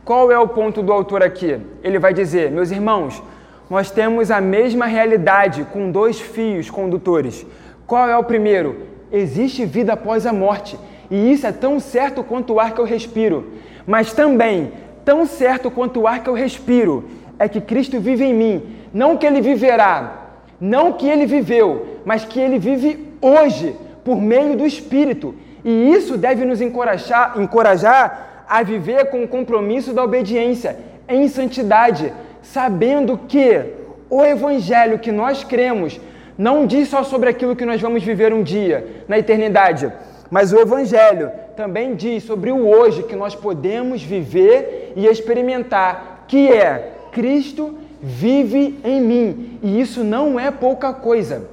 [0.02, 1.60] Qual é o ponto do autor aqui?
[1.82, 3.22] Ele vai dizer, meus irmãos,
[3.68, 7.46] nós temos a mesma realidade com dois fios condutores.
[7.86, 8.86] Qual é o primeiro?
[9.12, 10.78] Existe vida após a morte.
[11.10, 13.52] E isso é tão certo quanto o ar que eu respiro.
[13.86, 14.72] Mas também,
[15.04, 18.62] tão certo quanto o ar que eu respiro, é que Cristo vive em mim.
[18.92, 20.28] Não que ele viverá,
[20.60, 25.34] não que ele viveu, mas que ele vive hoje, por meio do Espírito.
[25.64, 30.76] E isso deve nos encorajar, encorajar a viver com o compromisso da obediência,
[31.08, 33.64] em santidade, sabendo que
[34.10, 36.00] o Evangelho que nós cremos
[36.36, 39.92] não diz só sobre aquilo que nós vamos viver um dia, na eternidade
[40.30, 46.48] mas o Evangelho também diz sobre o hoje que nós podemos viver e experimentar, que
[46.52, 49.58] é Cristo vive em mim.
[49.62, 51.48] E isso não é pouca coisa.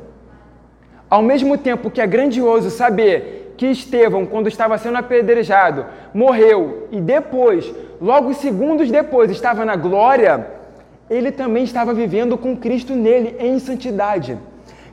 [1.10, 7.00] Ao mesmo tempo que é grandioso saber que Estevão, quando estava sendo apedrejado, morreu e
[7.00, 10.46] depois, logo segundos depois, estava na glória,
[11.10, 14.38] ele também estava vivendo com Cristo nele em santidade.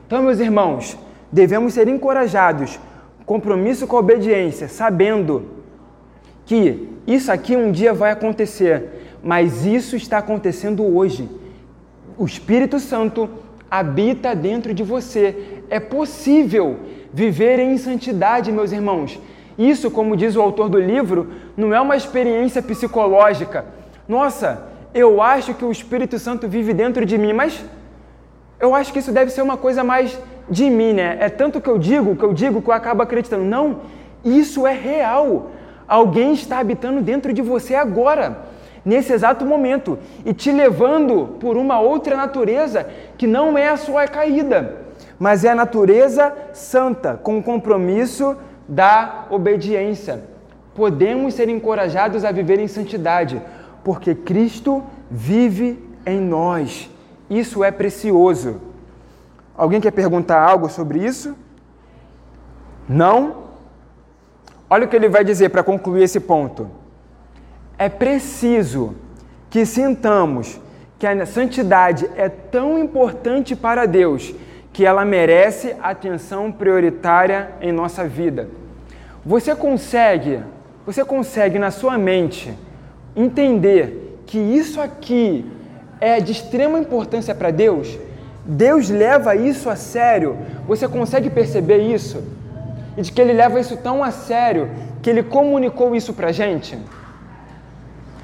[0.07, 0.97] Então, meus irmãos,
[1.31, 2.79] devemos ser encorajados
[3.25, 5.45] compromisso com a obediência, sabendo
[6.45, 11.29] que isso aqui um dia vai acontecer, mas isso está acontecendo hoje.
[12.17, 13.29] O Espírito Santo
[13.69, 15.63] habita dentro de você.
[15.69, 16.77] É possível
[17.11, 19.19] viver em santidade, meus irmãos.
[19.57, 23.65] Isso, como diz o autor do livro, não é uma experiência psicológica.
[24.07, 27.63] Nossa, eu acho que o Espírito Santo vive dentro de mim, mas
[28.63, 30.17] eu acho que isso deve ser uma coisa mais
[30.49, 31.17] de mim, né?
[31.19, 33.43] É tanto que eu digo, que eu digo, que eu acabo acreditando.
[33.43, 33.81] Não,
[34.23, 35.51] isso é real.
[35.85, 38.37] Alguém está habitando dentro de você agora,
[38.85, 44.07] nesse exato momento, e te levando por uma outra natureza que não é a sua
[44.07, 44.77] caída,
[45.19, 50.23] mas é a natureza santa, com o compromisso da obediência.
[50.73, 53.41] Podemos ser encorajados a viver em santidade,
[53.83, 56.92] porque Cristo vive em nós.
[57.33, 58.61] Isso é precioso.
[59.57, 61.35] Alguém quer perguntar algo sobre isso?
[62.87, 63.43] Não?
[64.69, 66.69] Olha o que ele vai dizer para concluir esse ponto.
[67.75, 68.95] É preciso
[69.49, 70.59] que sintamos
[70.99, 74.33] que a santidade é tão importante para Deus
[74.71, 78.47] que ela merece atenção prioritária em nossa vida.
[79.25, 80.39] Você consegue,
[80.85, 82.53] você consegue na sua mente
[83.15, 85.45] entender que isso aqui
[86.03, 87.97] é de extrema importância para Deus?
[88.45, 90.37] Deus leva isso a sério.
[90.67, 92.21] Você consegue perceber isso?
[92.97, 94.69] E de que Ele leva isso tão a sério
[95.01, 96.77] que Ele comunicou isso para a gente?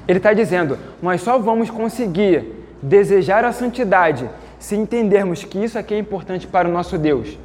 [0.06, 5.94] Ele está dizendo: nós só vamos conseguir desejar a santidade se entendermos que isso aqui
[5.94, 7.38] é importante para o nosso Deus.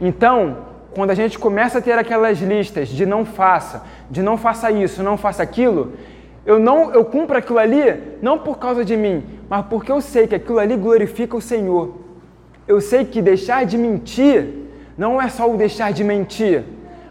[0.00, 0.58] Então,
[0.94, 5.02] quando a gente começa a ter aquelas listas de não faça, de não faça isso,
[5.02, 5.92] não faça aquilo,
[6.46, 10.28] eu não eu cumpro aquilo ali não por causa de mim, mas porque eu sei
[10.28, 11.96] que aquilo ali glorifica o Senhor.
[12.66, 16.64] Eu sei que deixar de mentir não é só o deixar de mentir,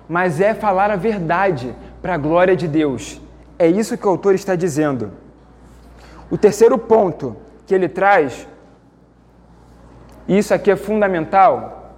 [0.08, 3.22] mas é falar a verdade para a glória de Deus.
[3.60, 5.12] É isso que o autor está dizendo.
[6.32, 7.36] O terceiro ponto
[7.68, 8.48] que ele traz,
[10.28, 11.94] e isso aqui é fundamental,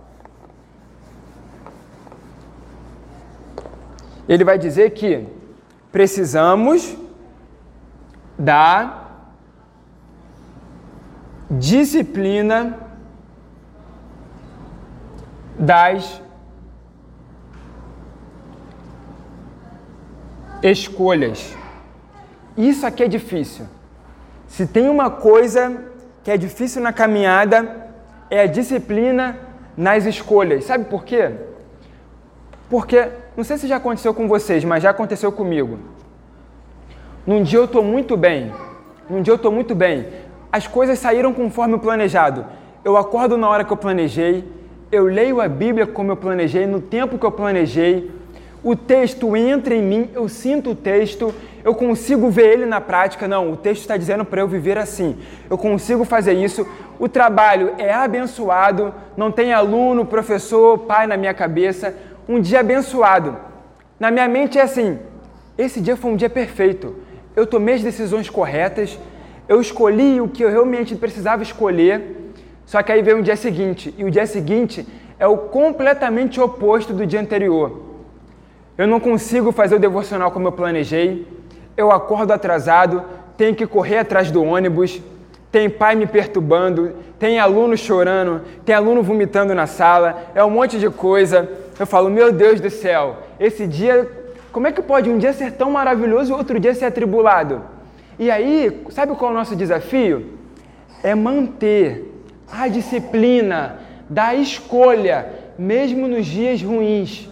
[4.28, 5.26] ele vai dizer que
[5.91, 6.97] precisamos
[8.38, 9.06] da
[11.50, 12.77] disciplina
[15.58, 16.21] das
[20.62, 21.56] escolhas.
[22.56, 23.65] Isso aqui é difícil.
[24.48, 25.85] Se tem uma coisa
[26.23, 27.88] que é difícil na caminhada,
[28.29, 29.38] é a disciplina
[29.75, 30.65] nas escolhas.
[30.65, 31.31] Sabe por quê?
[32.69, 35.79] Porque, não sei se já aconteceu com vocês, mas já aconteceu comigo.
[37.28, 38.54] Num dia eu estou muito bem,
[39.10, 40.08] num dia eu estou muito bem,
[40.50, 42.46] as coisas saíram conforme o planejado.
[42.86, 44.46] Eu acordo na hora que eu planejei,
[44.90, 48.10] eu leio a Bíblia como eu planejei, no tempo que eu planejei,
[48.63, 53.28] o texto entra em mim, eu sinto o texto, eu consigo ver ele na prática.
[53.28, 55.17] Não, o texto está dizendo para eu viver assim.
[55.50, 56.65] Eu consigo fazer isso.
[56.98, 61.94] O trabalho é abençoado, não tem aluno, professor, pai na minha cabeça.
[62.28, 63.36] Um dia abençoado.
[64.00, 64.98] Na minha mente é assim:
[65.58, 67.07] esse dia foi um dia perfeito.
[67.38, 68.98] Eu tomei as decisões corretas,
[69.48, 72.33] eu escolhi o que eu realmente precisava escolher.
[72.65, 74.88] Só que aí vem o dia seguinte, e o dia seguinte
[75.19, 77.79] é o completamente oposto do dia anterior.
[78.75, 81.27] Eu não consigo fazer o devocional como eu planejei,
[81.77, 83.04] eu acordo atrasado,
[83.38, 85.00] tenho que correr atrás do ônibus,
[85.52, 90.79] tem pai me perturbando, tem aluno chorando, tem aluno vomitando na sala, é um monte
[90.79, 91.48] de coisa.
[91.79, 94.17] Eu falo, meu Deus do céu, esse dia,
[94.58, 97.62] como é que pode um dia ser tão maravilhoso e outro dia ser atribulado?
[98.18, 100.32] E aí, sabe qual é o nosso desafio?
[101.04, 103.78] É manter a disciplina
[104.10, 107.30] da escolha, mesmo nos dias ruins.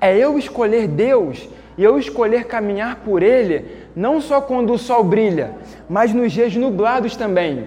[0.00, 3.64] É eu escolher Deus e eu escolher caminhar por Ele,
[3.96, 5.56] não só quando o sol brilha,
[5.88, 7.66] mas nos dias nublados também.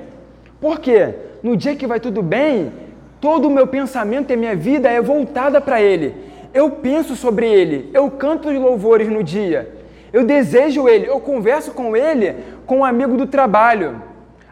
[0.62, 1.14] Por quê?
[1.44, 2.72] No dia que vai tudo bem,
[3.20, 6.28] todo o meu pensamento e minha vida é voltada para Ele.
[6.58, 9.72] Eu penso sobre Ele, eu canto os louvores no dia,
[10.12, 12.34] eu desejo Ele, eu converso com Ele,
[12.66, 14.02] com um amigo do trabalho.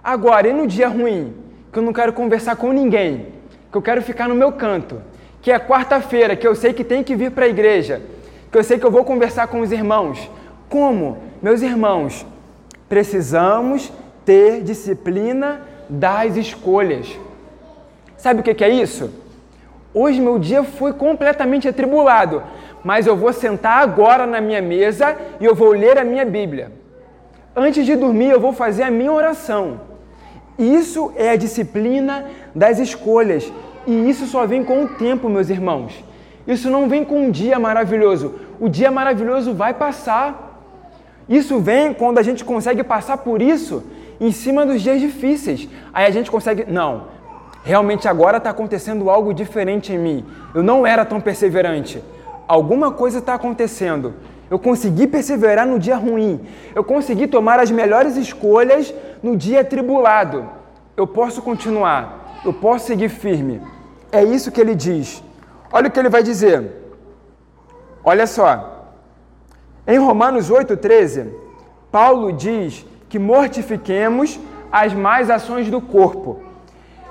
[0.03, 1.34] Agora, e no dia ruim,
[1.74, 3.30] que eu não quero conversar com ninguém,
[3.72, 5.01] que eu quero ficar no meu canto,
[5.41, 7.99] que é quarta-feira, que eu sei que tem que vir para a igreja,
[8.51, 10.30] que eu sei que eu vou conversar com os irmãos.
[10.70, 11.18] Como?
[11.41, 12.24] Meus irmãos,
[12.88, 13.91] precisamos
[14.24, 17.18] ter disciplina das escolhas.
[18.16, 19.24] Sabe o que é isso?
[19.98, 22.43] Hoje meu dia foi completamente atribulado,
[22.84, 26.74] mas eu vou sentar agora na minha mesa e eu vou ler a minha Bíblia.
[27.56, 29.80] Antes de dormir, eu vou fazer a minha oração.
[30.60, 33.50] Isso é a disciplina das escolhas.
[33.88, 36.04] E isso só vem com o tempo, meus irmãos.
[36.46, 38.36] Isso não vem com um dia maravilhoso.
[38.60, 40.62] O dia maravilhoso vai passar.
[41.30, 43.82] Isso vem quando a gente consegue passar por isso
[44.20, 45.70] em cima dos dias difíceis.
[45.93, 47.14] Aí a gente consegue, não,
[47.66, 50.26] realmente agora está acontecendo algo diferente em mim.
[50.53, 52.01] Eu não era tão perseverante.
[52.47, 54.13] Alguma coisa está acontecendo.
[54.51, 56.39] Eu consegui perseverar no dia ruim.
[56.76, 58.93] Eu consegui tomar as melhores escolhas
[59.24, 60.47] no dia tribulado.
[60.95, 62.39] Eu posso continuar.
[62.45, 63.59] Eu posso seguir firme.
[64.11, 65.24] É isso que ele diz.
[65.74, 66.72] Olha o que ele vai dizer.
[68.03, 68.93] Olha só.
[69.88, 71.32] Em Romanos 8,13,
[71.91, 74.39] Paulo diz que mortifiquemos
[74.72, 76.45] as más ações do corpo.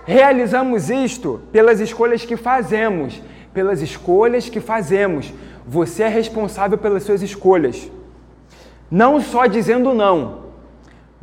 [0.07, 3.21] Realizamos isto pelas escolhas que fazemos.
[3.53, 5.33] Pelas escolhas que fazemos.
[5.67, 7.91] Você é responsável pelas suas escolhas.
[8.91, 10.45] Não só dizendo não,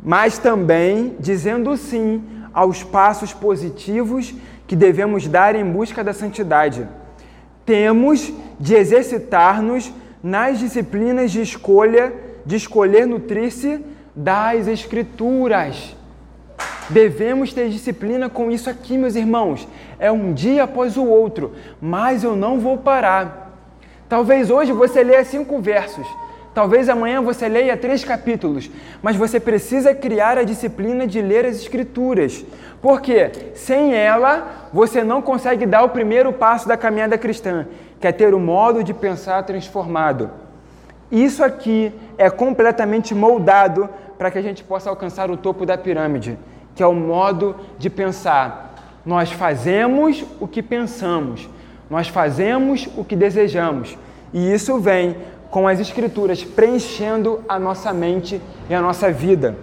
[0.02, 2.22] mas também dizendo sim
[2.52, 4.34] aos passos positivos
[4.66, 6.86] que devemos dar em busca da santidade
[7.64, 12.12] temos de exercitar-nos nas disciplinas de escolha,
[12.44, 15.96] de escolher nutrir-se das Escrituras.
[16.90, 19.66] Devemos ter disciplina com isso aqui, meus irmãos.
[19.98, 23.42] É um dia após o outro, mas eu não vou parar.
[24.08, 26.06] Talvez hoje você leia cinco versos,
[26.52, 28.70] talvez amanhã você leia três capítulos,
[29.00, 32.44] mas você precisa criar a disciplina de ler as Escrituras,
[32.82, 37.66] porque sem ela você não consegue dar o primeiro passo da caminhada cristã,
[37.98, 40.30] que é ter o modo de pensar transformado.
[41.10, 46.38] Isso aqui é completamente moldado para que a gente possa alcançar o topo da pirâmide,
[46.74, 48.74] que é o modo de pensar.
[49.04, 51.48] Nós fazemos o que pensamos,
[51.90, 53.98] nós fazemos o que desejamos,
[54.32, 55.16] e isso vem
[55.50, 59.56] com as Escrituras preenchendo a nossa mente e a nossa vida.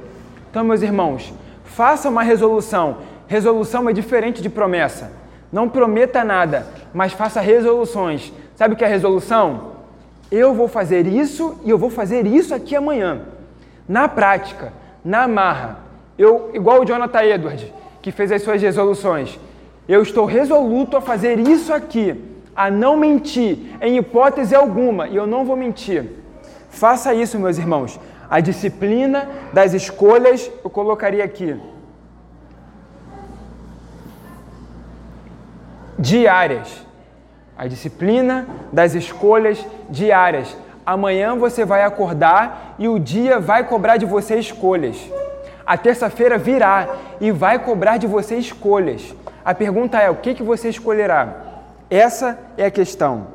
[0.49, 1.34] Então, meus irmãos,
[1.64, 2.97] faça uma resolução
[3.30, 5.12] Resolução é diferente de promessa.
[5.51, 8.34] Não prometa nada, mas faça resoluções.
[8.55, 9.74] Sabe o que é resolução?
[10.32, 13.22] Eu vou fazer isso e eu vou fazer isso aqui amanhã.
[13.88, 14.74] Na prática,
[15.05, 15.78] na marra.
[16.20, 17.65] Eu, igual o Jonathan Edwards,
[18.01, 19.39] que fez as suas resoluções.
[19.88, 22.07] Eu estou resoluto a fazer isso aqui,
[22.55, 26.03] a não mentir, em hipótese alguma, e eu não vou mentir.
[26.70, 27.99] Faça isso, meus irmãos.
[28.30, 31.57] A disciplina das escolhas eu colocaria aqui.
[35.99, 36.86] diárias.
[37.57, 40.55] A disciplina das escolhas diárias.
[40.86, 44.97] Amanhã você vai acordar e o dia vai cobrar de você escolhas.
[45.70, 49.13] A terça-feira virá e vai cobrar de você escolhas.
[49.45, 51.61] A pergunta é: o que, que você escolherá?
[51.88, 53.28] Essa é a questão.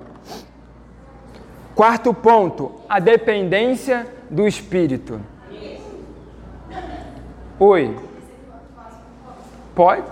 [1.76, 5.20] Quarto ponto: a dependência do espírito.
[7.60, 7.96] Oi.
[9.72, 10.02] Pode?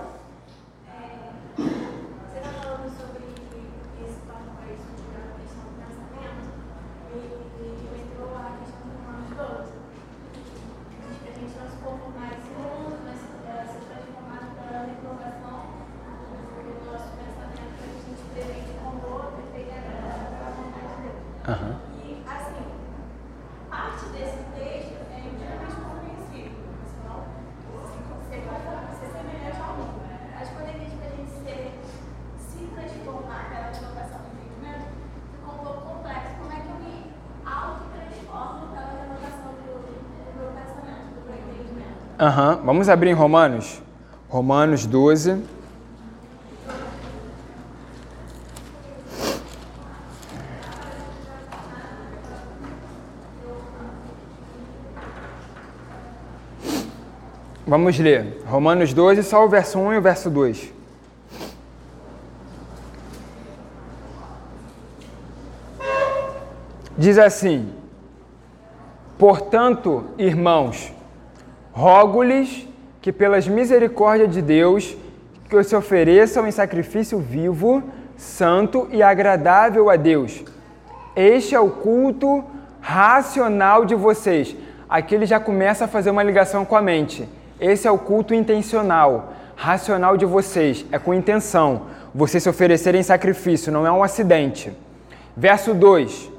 [21.45, 21.75] Uhum.
[21.99, 22.63] E, assim,
[23.69, 26.63] parte desse texto é intimamente compreensível.
[26.87, 27.19] Senão,
[27.67, 29.99] você vai ser semelhante ao mundo.
[30.33, 31.81] Mas quando ele diz para a gente ser,
[32.39, 34.87] se transformar pela renovação do entendimento,
[35.35, 36.31] ficou um pouco complexo.
[36.39, 37.11] Como é que eu me
[37.43, 41.99] auto-transformo pela renovação do, do meu pensamento, do meu entendimento?
[42.07, 42.12] Aham.
[42.23, 42.55] Uhum.
[42.63, 43.81] Vamos abrir em Romanos.
[44.29, 45.43] Romanos 12.
[57.67, 60.73] Vamos ler Romanos 12, só o verso 1 e o verso 2.
[66.97, 67.73] Diz assim:
[69.17, 70.93] Portanto, irmãos,
[71.73, 72.67] rogo-lhes
[73.01, 74.95] que, pelas misericórdias de Deus,
[75.49, 77.83] que se ofereçam em sacrifício vivo,
[78.15, 80.43] santo e agradável a Deus.
[81.15, 82.43] Este é o culto
[82.79, 84.55] racional de vocês.
[84.87, 87.27] Aqui ele já começa a fazer uma ligação com a mente.
[87.59, 91.87] Esse é o culto intencional, racional de vocês, é com intenção.
[92.13, 94.71] Você se oferecer em sacrifício, não é um acidente.
[95.35, 96.31] Verso 2.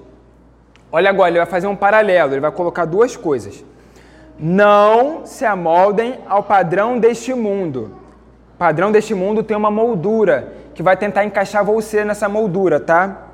[0.93, 3.65] Olha agora, ele vai fazer um paralelo, ele vai colocar duas coisas.
[4.39, 7.93] Não se amoldem ao padrão deste mundo.
[8.55, 13.29] O padrão deste mundo tem uma moldura que vai tentar encaixar você nessa moldura, tá?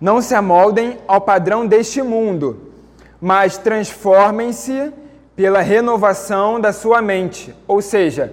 [0.00, 2.72] Não se amoldem ao padrão deste mundo,
[3.20, 4.92] mas transformem-se
[5.34, 7.54] pela renovação da sua mente.
[7.66, 8.32] Ou seja,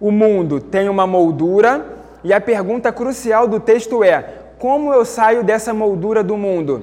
[0.00, 1.84] o mundo tem uma moldura
[2.22, 4.22] e a pergunta crucial do texto é:
[4.58, 6.82] como eu saio dessa moldura do mundo?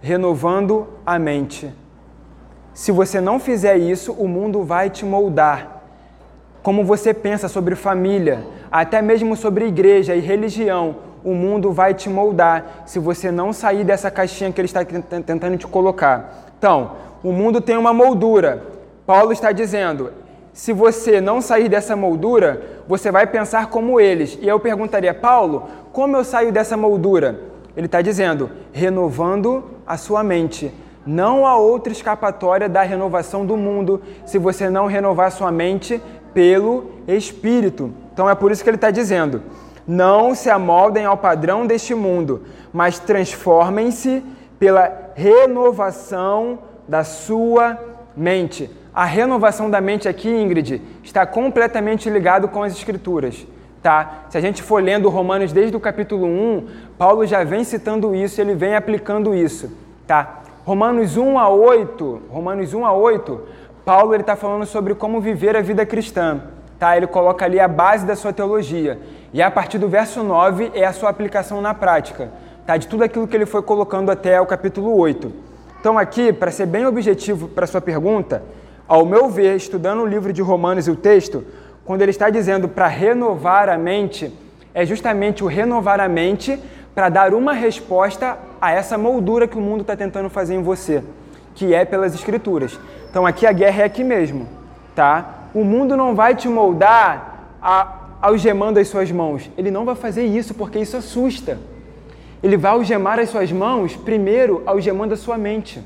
[0.00, 1.83] Renovando a mente.
[2.74, 5.82] Se você não fizer isso, o mundo vai te moldar.
[6.60, 12.10] Como você pensa sobre família, até mesmo sobre igreja e religião, o mundo vai te
[12.10, 16.52] moldar se você não sair dessa caixinha que ele está tentando te colocar.
[16.58, 18.64] Então, o mundo tem uma moldura.
[19.06, 20.10] Paulo está dizendo:
[20.52, 24.36] se você não sair dessa moldura, você vai pensar como eles.
[24.42, 27.40] E eu perguntaria, Paulo, como eu saio dessa moldura?
[27.76, 30.72] Ele está dizendo, renovando a sua mente.
[31.06, 36.00] Não há outra escapatória da renovação do mundo se você não renovar sua mente
[36.32, 37.92] pelo Espírito.
[38.12, 39.42] Então é por isso que ele está dizendo:
[39.86, 42.42] não se amoldem ao padrão deste mundo,
[42.72, 44.22] mas transformem-se
[44.58, 47.78] pela renovação da sua
[48.16, 48.70] mente.
[48.94, 53.46] A renovação da mente aqui, Ingrid, está completamente ligado com as escrituras.
[53.82, 54.24] Tá?
[54.30, 58.40] Se a gente for lendo Romanos desde o capítulo 1, Paulo já vem citando isso,
[58.40, 59.70] ele vem aplicando isso.
[60.06, 60.43] Tá?
[60.64, 63.40] Romanos 1 a 8, Romanos 1 a 8,
[63.84, 66.40] Paulo está falando sobre como viver a vida cristã.
[66.78, 66.96] Tá?
[66.96, 68.98] Ele coloca ali a base da sua teologia.
[69.30, 72.30] E a partir do verso 9 é a sua aplicação na prática.
[72.66, 72.78] Tá?
[72.78, 75.30] De tudo aquilo que ele foi colocando até o capítulo 8.
[75.78, 78.42] Então aqui, para ser bem objetivo para sua pergunta,
[78.88, 81.44] ao meu ver, estudando o livro de Romanos e o texto,
[81.84, 84.32] quando ele está dizendo para renovar a mente,
[84.72, 86.58] é justamente o renovar a mente
[86.94, 91.02] para dar uma resposta a essa moldura que o mundo está tentando fazer em você,
[91.54, 92.78] que é pelas escrituras.
[93.10, 94.48] Então aqui a guerra é aqui mesmo,
[94.94, 95.48] tá?
[95.52, 99.50] O mundo não vai te moldar a, algemando as suas mãos.
[99.56, 101.58] Ele não vai fazer isso porque isso assusta.
[102.42, 105.82] Ele vai algemar as suas mãos primeiro algemando a sua mente.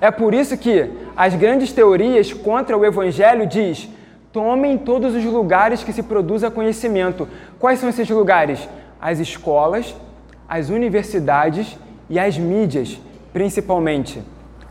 [0.00, 3.88] É por isso que as grandes teorias contra o evangelho diz:
[4.32, 7.28] tomem todos os lugares que se produza conhecimento.
[7.58, 8.68] Quais são esses lugares?
[9.00, 9.94] As escolas,
[10.48, 11.78] as universidades
[12.08, 13.00] e as mídias,
[13.32, 14.22] principalmente.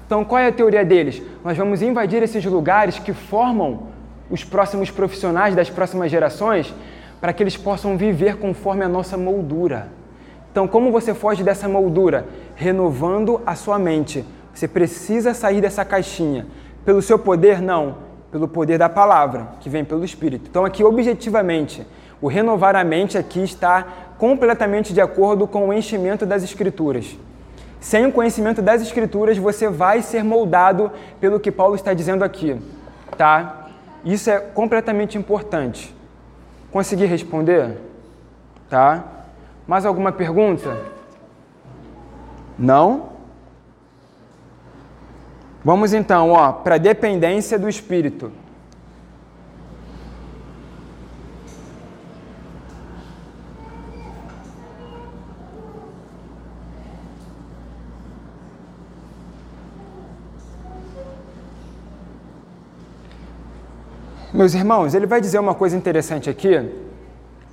[0.06, 1.22] Então, qual é a teoria deles?
[1.44, 3.88] Nós vamos invadir esses lugares que formam
[4.30, 6.74] os próximos profissionais das próximas gerações
[7.20, 9.90] para que eles possam viver conforme a nossa moldura.
[10.52, 12.28] Então, como você foge dessa moldura?
[12.56, 16.48] Renovando a sua mente você precisa sair dessa caixinha.
[16.86, 17.98] Pelo seu poder, não.
[18.32, 20.48] Pelo poder da palavra, que vem pelo Espírito.
[20.50, 21.86] Então, aqui, objetivamente,
[22.22, 23.86] o renovar a mente aqui está
[24.26, 27.16] completamente de acordo com o enchimento das Escrituras.
[27.80, 32.60] Sem o conhecimento das Escrituras, você vai ser moldado pelo que Paulo está dizendo aqui,
[33.16, 33.68] tá?
[34.04, 35.96] Isso é completamente importante.
[36.72, 37.78] Consegui responder?
[38.68, 39.04] Tá?
[39.68, 40.76] Mais alguma pergunta?
[42.58, 43.10] Não?
[45.64, 46.32] Vamos então
[46.64, 48.32] para a dependência do Espírito.
[64.34, 66.54] Meus irmãos, ele vai dizer uma coisa interessante aqui,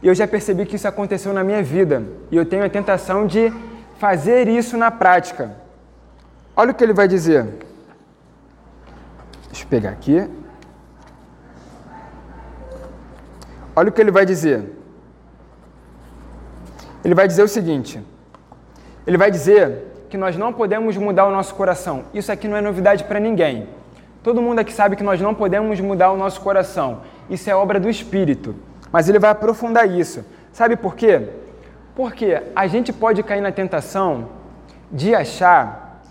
[0.03, 3.27] e eu já percebi que isso aconteceu na minha vida, e eu tenho a tentação
[3.27, 3.53] de
[3.99, 5.55] fazer isso na prática.
[6.57, 7.47] Olha o que ele vai dizer.
[9.49, 10.29] Deixa eu pegar aqui.
[13.77, 14.65] Olha o que ele vai dizer.
[17.05, 18.01] Ele vai dizer o seguinte:
[19.07, 22.05] ele vai dizer que nós não podemos mudar o nosso coração.
[22.13, 23.69] Isso aqui não é novidade para ninguém.
[24.23, 27.01] Todo mundo aqui sabe que nós não podemos mudar o nosso coração.
[27.29, 28.55] Isso é obra do Espírito.
[28.93, 30.25] Mas ele vai aprofundar isso.
[30.53, 31.29] Sabe por quê?
[31.97, 34.29] Porque a gente pode cair na tentação
[34.93, 36.03] de achar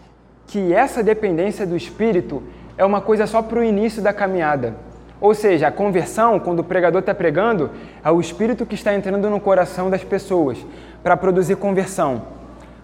[0.47, 2.43] que essa dependência do Espírito
[2.77, 4.75] é uma coisa só para o início da caminhada.
[5.21, 7.69] Ou seja, a conversão, quando o pregador está pregando,
[8.03, 10.57] é o Espírito que está entrando no coração das pessoas
[11.01, 12.23] para produzir conversão.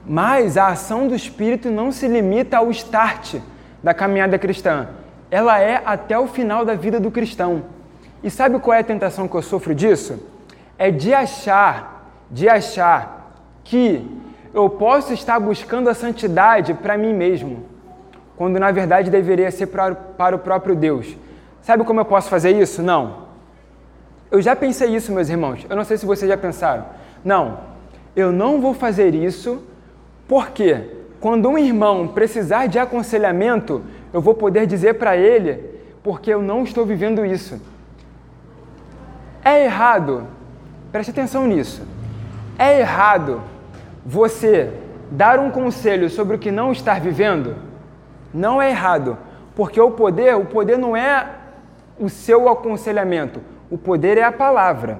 [0.05, 3.35] Mas a ação do Espírito não se limita ao start
[3.83, 4.87] da caminhada cristã.
[5.29, 7.63] Ela é até o final da vida do cristão.
[8.23, 10.19] E sabe qual é a tentação que eu sofro disso?
[10.77, 14.05] É de achar, de achar que
[14.53, 17.65] eu posso estar buscando a santidade para mim mesmo,
[18.35, 21.15] quando na verdade deveria ser para, para o próprio Deus.
[21.61, 22.81] Sabe como eu posso fazer isso?
[22.81, 23.27] Não.
[24.31, 25.65] Eu já pensei isso, meus irmãos.
[25.69, 26.85] Eu não sei se vocês já pensaram.
[27.23, 27.59] Não,
[28.15, 29.61] eu não vou fazer isso
[30.27, 33.83] porque quando um irmão precisar de aconselhamento,
[34.17, 35.63] eu vou poder dizer para ele
[36.01, 37.61] porque eu não estou vivendo isso.
[39.45, 40.25] É errado,
[40.91, 41.83] preste atenção nisso.
[42.57, 43.43] É errado
[44.03, 44.73] você
[45.11, 47.57] dar um conselho sobre o que não estar vivendo?
[48.33, 49.19] Não é errado,
[49.55, 51.27] porque o poder, o poder não é
[51.99, 53.39] o seu aconselhamento.
[53.69, 54.99] O poder é a palavra.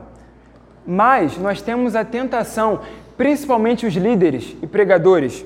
[0.85, 2.81] Mas nós temos a tentação,
[3.17, 5.43] principalmente os líderes e pregadores,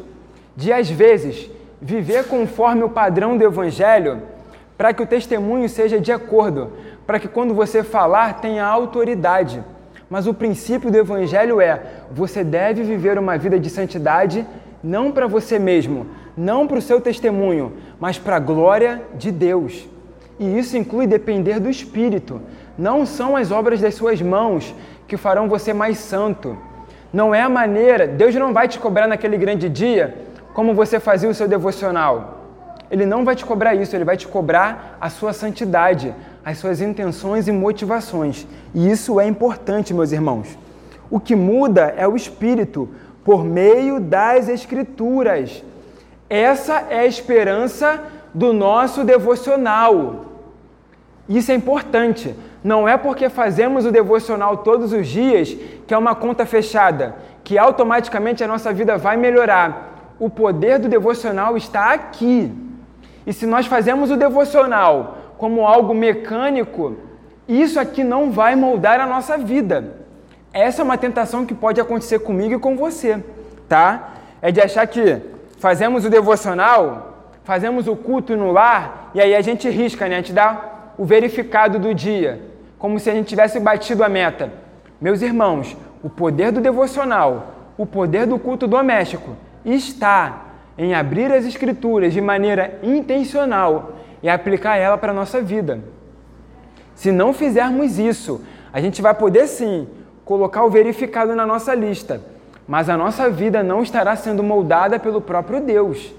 [0.57, 1.49] de às vezes
[1.81, 4.21] viver conforme o padrão do evangelho
[4.77, 6.71] para que o testemunho seja de acordo,
[7.05, 9.63] para que quando você falar tenha autoridade.
[10.09, 14.45] Mas o princípio do evangelho é: você deve viver uma vida de santidade
[14.83, 19.87] não para você mesmo, não para o seu testemunho, mas para a glória de Deus.
[20.39, 22.41] E isso inclui depender do Espírito.
[22.77, 24.73] Não são as obras das suas mãos
[25.07, 26.57] que farão você mais santo.
[27.13, 31.29] Não é a maneira, Deus não vai te cobrar naquele grande dia como você fazia
[31.29, 32.39] o seu devocional.
[32.89, 36.81] Ele não vai te cobrar isso, ele vai te cobrar a sua santidade, as suas
[36.81, 38.45] intenções e motivações.
[38.73, 40.57] E isso é importante, meus irmãos.
[41.09, 42.89] O que muda é o espírito
[43.23, 45.63] por meio das escrituras.
[46.29, 48.01] Essa é a esperança
[48.33, 50.25] do nosso devocional.
[51.29, 52.35] Isso é importante.
[52.63, 55.55] Não é porque fazemos o devocional todos os dias
[55.87, 59.90] que é uma conta fechada, que automaticamente a nossa vida vai melhorar.
[60.21, 62.53] O poder do devocional está aqui.
[63.25, 66.95] E se nós fazemos o devocional como algo mecânico,
[67.47, 69.95] isso aqui não vai moldar a nossa vida.
[70.53, 73.19] Essa é uma tentação que pode acontecer comigo e com você,
[73.67, 74.13] tá?
[74.43, 75.17] É de achar que
[75.57, 80.17] fazemos o devocional, fazemos o culto no lar e aí a gente risca, né?
[80.17, 82.39] A gente dá o verificado do dia,
[82.77, 84.53] como se a gente tivesse batido a meta.
[85.01, 89.35] Meus irmãos, o poder do devocional, o poder do culto doméstico
[89.65, 90.45] está
[90.77, 95.79] em abrir as Escrituras de maneira intencional e aplicar ela para a nossa vida.
[96.95, 98.41] Se não fizermos isso,
[98.71, 99.87] a gente vai poder sim
[100.23, 102.21] colocar o verificado na nossa lista,
[102.67, 106.13] mas a nossa vida não estará sendo moldada pelo próprio Deus.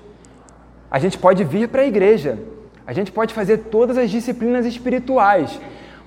[0.90, 2.38] A gente pode vir para a igreja,
[2.86, 5.58] a gente pode fazer todas as disciplinas espirituais,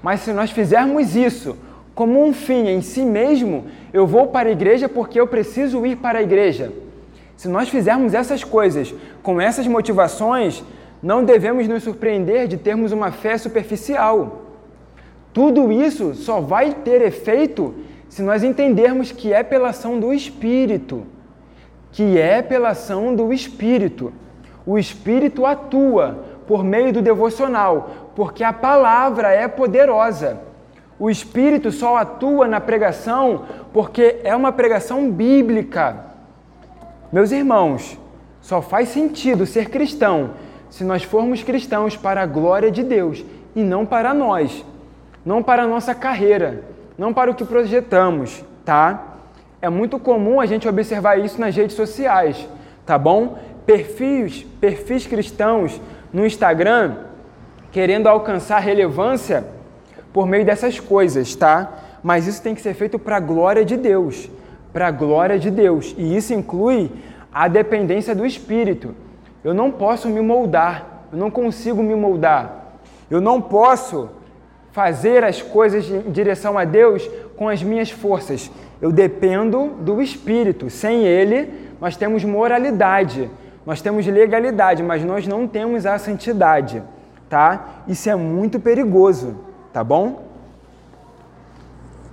[0.03, 1.57] mas se nós fizermos isso
[1.95, 5.95] como um fim em si mesmo, eu vou para a igreja porque eu preciso ir
[5.95, 6.71] para a igreja.
[7.35, 10.63] Se nós fizermos essas coisas com essas motivações,
[11.01, 14.41] não devemos nos surpreender de termos uma fé superficial.
[15.33, 17.75] Tudo isso só vai ter efeito
[18.07, 21.05] se nós entendermos que é pela ação do Espírito.
[21.91, 24.13] Que é pela ação do Espírito.
[24.65, 30.39] O Espírito atua por meio do devocional, porque a palavra é poderosa.
[30.97, 36.14] O Espírito só atua na pregação porque é uma pregação bíblica.
[37.15, 37.97] Meus irmãos,
[38.41, 40.31] só faz sentido ser cristão
[40.69, 43.23] se nós formos cristãos para a glória de Deus
[43.55, 44.65] e não para nós,
[45.25, 46.65] não para a nossa carreira,
[46.97, 49.15] não para o que projetamos, tá?
[49.61, 52.49] É muito comum a gente observar isso nas redes sociais,
[52.85, 53.39] tá bom?
[53.65, 55.79] Perfis, perfis cristãos
[56.11, 56.97] no Instagram
[57.71, 59.45] querendo alcançar relevância
[60.11, 61.75] por meio dessas coisas, tá?
[62.03, 64.29] Mas isso tem que ser feito para a glória de Deus,
[64.75, 65.95] para a glória de Deus.
[65.97, 66.91] E isso inclui
[67.31, 68.93] a dependência do Espírito.
[69.41, 72.75] Eu não posso me moldar, eu não consigo me moldar.
[73.09, 74.09] Eu não posso
[74.73, 78.51] fazer as coisas em direção a Deus com as minhas forças.
[78.81, 80.69] Eu dependo do Espírito.
[80.69, 83.31] Sem Ele, nós temos moralidade,
[83.65, 86.83] nós temos legalidade, mas nós não temos a santidade,
[87.29, 87.83] tá?
[87.87, 89.37] Isso é muito perigoso,
[89.71, 90.25] tá bom?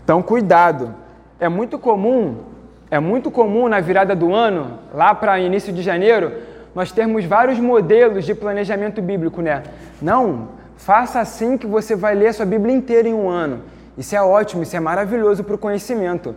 [0.05, 0.95] Então, cuidado.
[1.41, 2.52] É muito comum,
[2.93, 6.31] é muito comum na virada do ano, lá para início de janeiro,
[6.75, 9.63] nós termos vários modelos de planejamento bíblico, né?
[10.03, 13.63] Não, faça assim que você vai ler a sua Bíblia inteira em um ano.
[13.97, 16.37] Isso é ótimo, isso é maravilhoso para o conhecimento.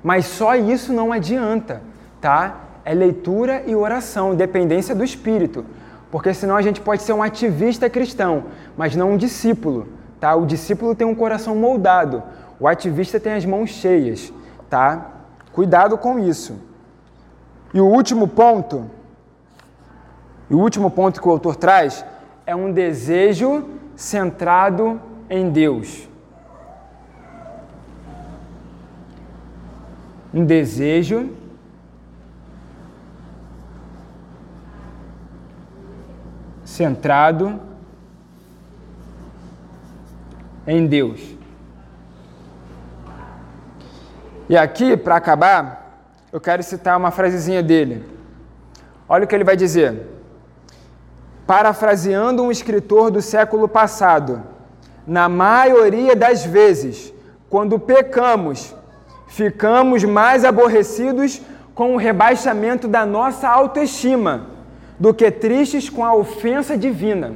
[0.00, 1.82] Mas só isso não adianta,
[2.20, 2.60] tá?
[2.84, 5.66] É leitura e oração, dependência do Espírito.
[6.12, 8.44] Porque senão a gente pode ser um ativista cristão,
[8.76, 9.88] mas não um discípulo,
[10.20, 10.32] tá?
[10.36, 12.22] O discípulo tem um coração moldado,
[12.60, 14.32] o ativista tem as mãos cheias,
[14.70, 15.17] tá?
[15.52, 16.58] Cuidado com isso.
[17.72, 18.90] E o último ponto,
[20.50, 22.04] o último ponto que o autor traz
[22.46, 26.08] é um desejo centrado em Deus.
[30.32, 31.30] Um desejo
[36.64, 37.60] centrado
[40.66, 41.37] em Deus.
[44.48, 48.02] E aqui, para acabar, eu quero citar uma frasezinha dele.
[49.06, 50.06] Olha o que ele vai dizer.
[51.46, 54.42] Parafraseando um escritor do século passado,
[55.06, 57.12] na maioria das vezes,
[57.50, 58.74] quando pecamos,
[59.26, 61.42] ficamos mais aborrecidos
[61.74, 64.46] com o rebaixamento da nossa autoestima
[64.98, 67.34] do que tristes com a ofensa divina.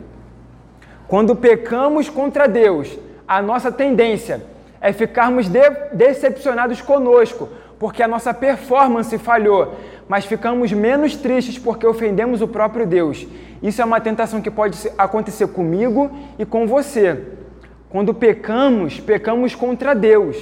[1.06, 2.98] Quando pecamos contra Deus,
[3.28, 4.51] a nossa tendência
[4.82, 9.76] é ficarmos de decepcionados conosco, porque a nossa performance falhou,
[10.08, 13.24] mas ficamos menos tristes porque ofendemos o próprio Deus.
[13.62, 17.20] Isso é uma tentação que pode acontecer comigo e com você.
[17.88, 20.36] Quando pecamos, pecamos contra Deus.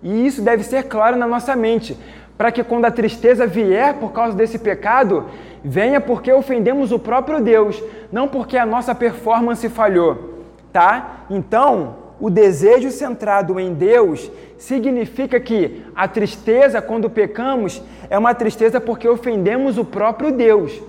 [0.00, 1.96] E isso deve ser claro na nossa mente,
[2.38, 5.26] para que quando a tristeza vier por causa desse pecado,
[5.64, 11.24] venha porque ofendemos o próprio Deus, não porque a nossa performance falhou, tá?
[11.30, 18.80] Então, o desejo centrado em Deus significa que a tristeza quando pecamos é uma tristeza
[18.80, 20.80] porque ofendemos o próprio Deus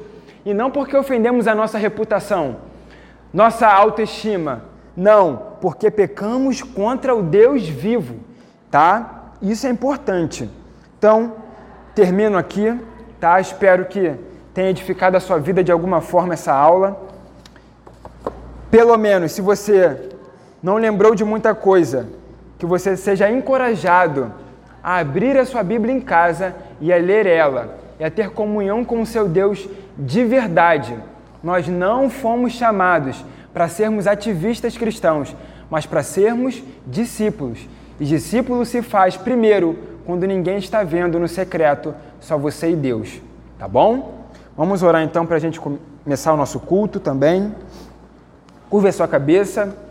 [0.46, 2.58] e não porque ofendemos a nossa reputação,
[3.34, 4.66] nossa autoestima.
[4.96, 8.18] Não, porque pecamos contra o Deus vivo,
[8.70, 9.32] tá?
[9.42, 10.48] Isso é importante.
[11.00, 11.34] Então,
[11.96, 12.80] termino aqui,
[13.20, 13.42] tá?
[13.42, 14.14] Espero que
[14.54, 16.96] tenha edificado a sua vida de alguma forma essa aula.
[18.70, 20.13] Pelo menos, se você
[20.64, 22.08] não lembrou de muita coisa,
[22.58, 24.32] que você seja encorajado
[24.82, 28.86] a abrir a sua Bíblia em casa e a ler ela, e a ter comunhão
[28.86, 30.98] com o seu Deus de verdade.
[31.44, 35.36] Nós não fomos chamados para sermos ativistas cristãos,
[35.70, 37.68] mas para sermos discípulos.
[38.00, 43.22] E discípulo se faz primeiro quando ninguém está vendo no secreto, só você e Deus.
[43.60, 44.28] Tá bom?
[44.56, 47.54] Vamos orar então para a gente começar o nosso culto também.
[48.70, 49.76] Curva a sua cabeça.